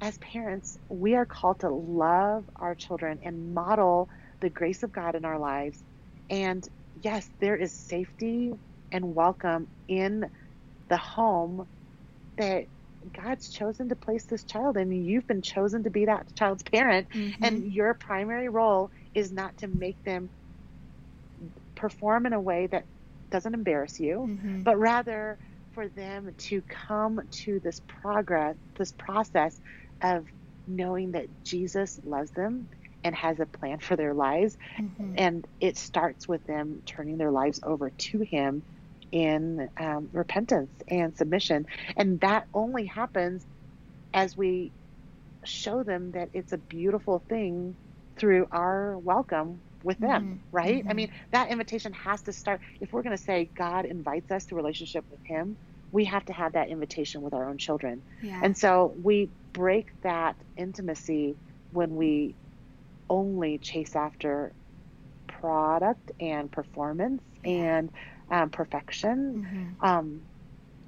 as 0.00 0.18
parents 0.18 0.78
we 0.88 1.14
are 1.14 1.26
called 1.26 1.60
to 1.60 1.68
love 1.68 2.44
our 2.56 2.74
children 2.74 3.18
and 3.22 3.54
model 3.54 4.08
the 4.40 4.48
grace 4.48 4.82
of 4.82 4.92
god 4.92 5.14
in 5.14 5.24
our 5.24 5.38
lives 5.38 5.82
and 6.30 6.68
yes 7.02 7.28
there 7.40 7.56
is 7.56 7.72
safety 7.72 8.54
and 8.92 9.14
welcome 9.14 9.66
in 9.88 10.30
the 10.88 10.96
home 10.96 11.66
that 12.36 12.66
God's 13.12 13.48
chosen 13.48 13.88
to 13.88 13.96
place 13.96 14.24
this 14.24 14.42
child 14.44 14.76
in. 14.76 14.90
You've 14.92 15.26
been 15.26 15.42
chosen 15.42 15.84
to 15.84 15.90
be 15.90 16.06
that 16.06 16.34
child's 16.34 16.62
parent, 16.62 17.08
mm-hmm. 17.10 17.42
and 17.42 17.72
your 17.72 17.94
primary 17.94 18.48
role 18.48 18.90
is 19.14 19.32
not 19.32 19.56
to 19.58 19.68
make 19.68 20.02
them 20.04 20.28
perform 21.74 22.26
in 22.26 22.32
a 22.32 22.40
way 22.40 22.66
that 22.66 22.84
doesn't 23.30 23.54
embarrass 23.54 24.00
you, 24.00 24.26
mm-hmm. 24.28 24.62
but 24.62 24.78
rather 24.78 25.38
for 25.72 25.88
them 25.88 26.34
to 26.38 26.60
come 26.62 27.20
to 27.30 27.60
this 27.60 27.80
progress, 27.86 28.56
this 28.76 28.92
process 28.92 29.58
of 30.02 30.26
knowing 30.66 31.12
that 31.12 31.26
Jesus 31.44 32.00
loves 32.04 32.30
them 32.30 32.68
and 33.04 33.14
has 33.14 33.40
a 33.40 33.46
plan 33.46 33.78
for 33.78 33.96
their 33.96 34.14
lives. 34.14 34.56
Mm-hmm. 34.78 35.14
And 35.16 35.46
it 35.60 35.76
starts 35.76 36.28
with 36.28 36.46
them 36.46 36.82
turning 36.84 37.16
their 37.16 37.30
lives 37.30 37.60
over 37.62 37.90
to 37.90 38.18
Him 38.20 38.62
in 39.10 39.70
um, 39.78 40.10
repentance 40.12 40.70
and 40.88 41.16
submission. 41.16 41.66
And 41.96 42.20
that 42.20 42.46
only 42.52 42.86
happens 42.86 43.46
as 44.12 44.36
we 44.36 44.72
show 45.44 45.82
them 45.82 46.12
that 46.12 46.30
it's 46.34 46.52
a 46.52 46.58
beautiful 46.58 47.22
thing 47.28 47.74
through 48.16 48.48
our 48.50 48.98
welcome 48.98 49.60
with 49.82 49.98
them, 49.98 50.22
mm-hmm. 50.22 50.56
right? 50.56 50.80
Mm-hmm. 50.80 50.90
I 50.90 50.94
mean, 50.94 51.10
that 51.30 51.50
invitation 51.50 51.92
has 51.92 52.22
to 52.22 52.32
start. 52.32 52.60
If 52.80 52.92
we're 52.92 53.02
going 53.02 53.16
to 53.16 53.22
say 53.22 53.48
God 53.54 53.84
invites 53.84 54.30
us 54.30 54.44
to 54.46 54.54
relationship 54.54 55.04
with 55.10 55.22
Him, 55.24 55.56
we 55.92 56.04
have 56.04 56.24
to 56.26 56.32
have 56.32 56.52
that 56.52 56.68
invitation 56.68 57.22
with 57.22 57.34
our 57.34 57.48
own 57.48 57.58
children. 57.58 58.02
Yeah. 58.22 58.40
And 58.42 58.56
so 58.56 58.94
we 59.02 59.30
break 59.52 59.88
that 60.02 60.36
intimacy 60.56 61.36
when 61.72 61.96
we 61.96 62.34
only 63.10 63.58
chase 63.58 63.96
after 63.96 64.52
product 65.26 66.12
and 66.20 66.50
performance 66.50 67.22
and 67.44 67.90
um, 68.30 68.50
perfection. 68.50 69.74
Mm-hmm. 69.80 69.84
Um, 69.84 70.22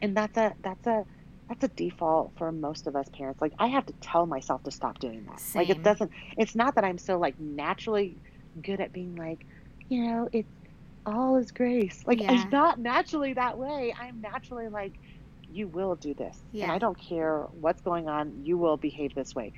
and 0.03 0.17
that's 0.17 0.37
a 0.37 0.55
that's 0.63 0.87
a 0.87 1.05
that's 1.49 1.65
a 1.65 1.69
default 1.69 2.33
for 2.37 2.53
most 2.53 2.87
of 2.87 2.97
us 2.97 3.09
parents. 3.13 3.41
Like 3.41 3.53
I 3.59 3.69
have 3.69 3.87
to 3.87 3.93
tell 4.01 4.27
myself 4.27 4.63
to 4.65 4.71
stop 4.71 4.99
doing 4.99 5.25
that. 5.29 5.41
Same. 5.41 5.61
Like 5.61 5.71
it 5.71 5.83
doesn't. 5.83 6.11
It's 6.37 6.55
not 6.55 6.75
that 6.77 6.85
I'm 6.85 6.99
so 6.99 7.19
like 7.19 7.39
naturally 7.41 8.17
good 8.63 8.81
at 8.81 8.93
being 8.93 9.17
like, 9.17 9.47
you 9.89 10.07
know, 10.07 10.29
it's 10.33 10.49
all 11.07 11.37
is 11.37 11.51
grace. 11.51 12.03
Like 12.07 12.21
yeah. 12.21 12.33
it's 12.33 12.53
not 12.53 12.79
naturally 12.79 13.33
that 13.35 13.59
way. 13.59 13.95
I'm 13.99 14.21
naturally 14.21 14.69
like, 14.69 14.93
you 15.53 15.69
will 15.69 15.97
do 15.97 16.15
this, 16.15 16.39
yeah. 16.53 16.65
and 16.65 16.73
I 16.73 16.79
don't 16.79 16.99
care 16.99 17.41
what's 17.61 17.81
going 17.81 18.09
on. 18.09 18.45
You 18.45 18.57
will 18.57 18.77
behave 18.77 19.15
this 19.15 19.35
way. 19.35 19.53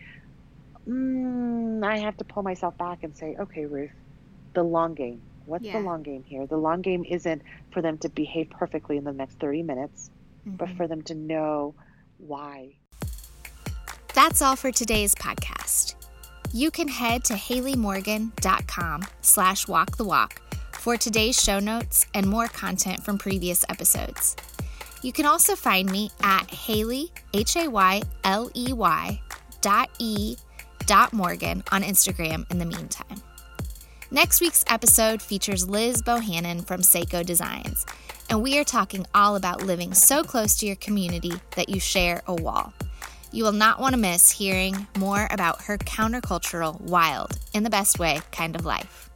Mm, 0.88 1.85
I 1.85 1.98
have 1.98 2.16
to 2.16 2.24
pull 2.24 2.42
myself 2.42 2.76
back 2.78 3.02
and 3.02 3.16
say, 3.16 3.37
okay, 3.38 3.66
Ruth, 3.66 3.90
the 4.55 4.62
long 4.62 4.94
game. 4.94 5.20
What's 5.44 5.64
yeah. 5.64 5.78
the 5.78 5.81
long 5.81 6.02
game 6.02 6.22
here? 6.22 6.46
The 6.46 6.57
long 6.57 6.83
game 6.83 7.05
isn't 7.09 7.42
for 7.72 7.83
them 7.83 7.98
to 7.98 8.09
behave 8.09 8.48
perfectly 8.50 8.96
in 8.96 9.05
the 9.05 9.12
next 9.12 9.38
30 9.38 9.62
minutes, 9.64 10.11
mm-hmm. 10.46 10.57
but 10.57 10.70
for 10.70 10.87
them 10.87 11.02
to 11.02 11.14
know 11.14 11.74
why. 12.18 12.76
That's 14.14 14.40
all 14.40 14.57
for 14.57 14.70
today's 14.70 15.14
podcast. 15.14 15.96
You 16.52 16.70
can 16.70 16.88
head 16.88 17.24
to 17.24 17.35
haleymorgan.com 17.35 19.05
slash 19.22 19.68
walk 19.68 19.96
the 19.96 20.05
walk 20.05 20.40
for 20.83 20.97
today's 20.97 21.40
show 21.40 21.61
notes 21.61 22.07
and 22.12 22.27
more 22.27 22.49
content 22.49 23.05
from 23.05 23.16
previous 23.16 23.64
episodes. 23.68 24.35
You 25.01 25.12
can 25.12 25.27
also 25.27 25.55
find 25.55 25.88
me 25.88 26.11
at 26.25 26.51
Hayley, 26.51 27.12
H 27.33 27.55
A 27.55 27.68
Y 27.68 28.03
L 28.25 28.51
E 28.53 28.73
Y 28.73 29.21
dot 29.61 29.90
E 30.01 30.35
dot 30.87 31.12
Morgan 31.12 31.62
on 31.71 31.85
Instagram 31.85 32.51
in 32.51 32.59
the 32.59 32.64
meantime. 32.64 33.23
Next 34.11 34.40
week's 34.40 34.64
episode 34.66 35.23
features 35.23 35.68
Liz 35.68 36.03
Bohannon 36.03 36.66
from 36.66 36.81
Sseko 36.81 37.25
Designs, 37.25 37.87
and 38.29 38.42
we 38.42 38.59
are 38.59 38.64
talking 38.64 39.07
all 39.14 39.37
about 39.37 39.62
living 39.62 39.95
so 39.95 40.25
close 40.25 40.57
to 40.57 40.66
your 40.66 40.77
community 40.77 41.35
that 41.55 41.68
you 41.68 41.79
share 41.79 42.23
a 42.27 42.35
wall. 42.35 42.73
You 43.31 43.45
will 43.45 43.53
not 43.53 43.79
want 43.79 43.95
to 43.95 44.01
miss 44.01 44.33
hearing 44.33 44.88
more 44.99 45.29
about 45.31 45.62
her 45.62 45.79
countercultural, 45.79 46.81
wild, 46.81 47.38
in 47.55 47.62
the 47.62 47.71
best 47.71 48.01
way 48.01 48.21
kind 48.33 48.57
of 48.57 48.66
life. 48.66 49.11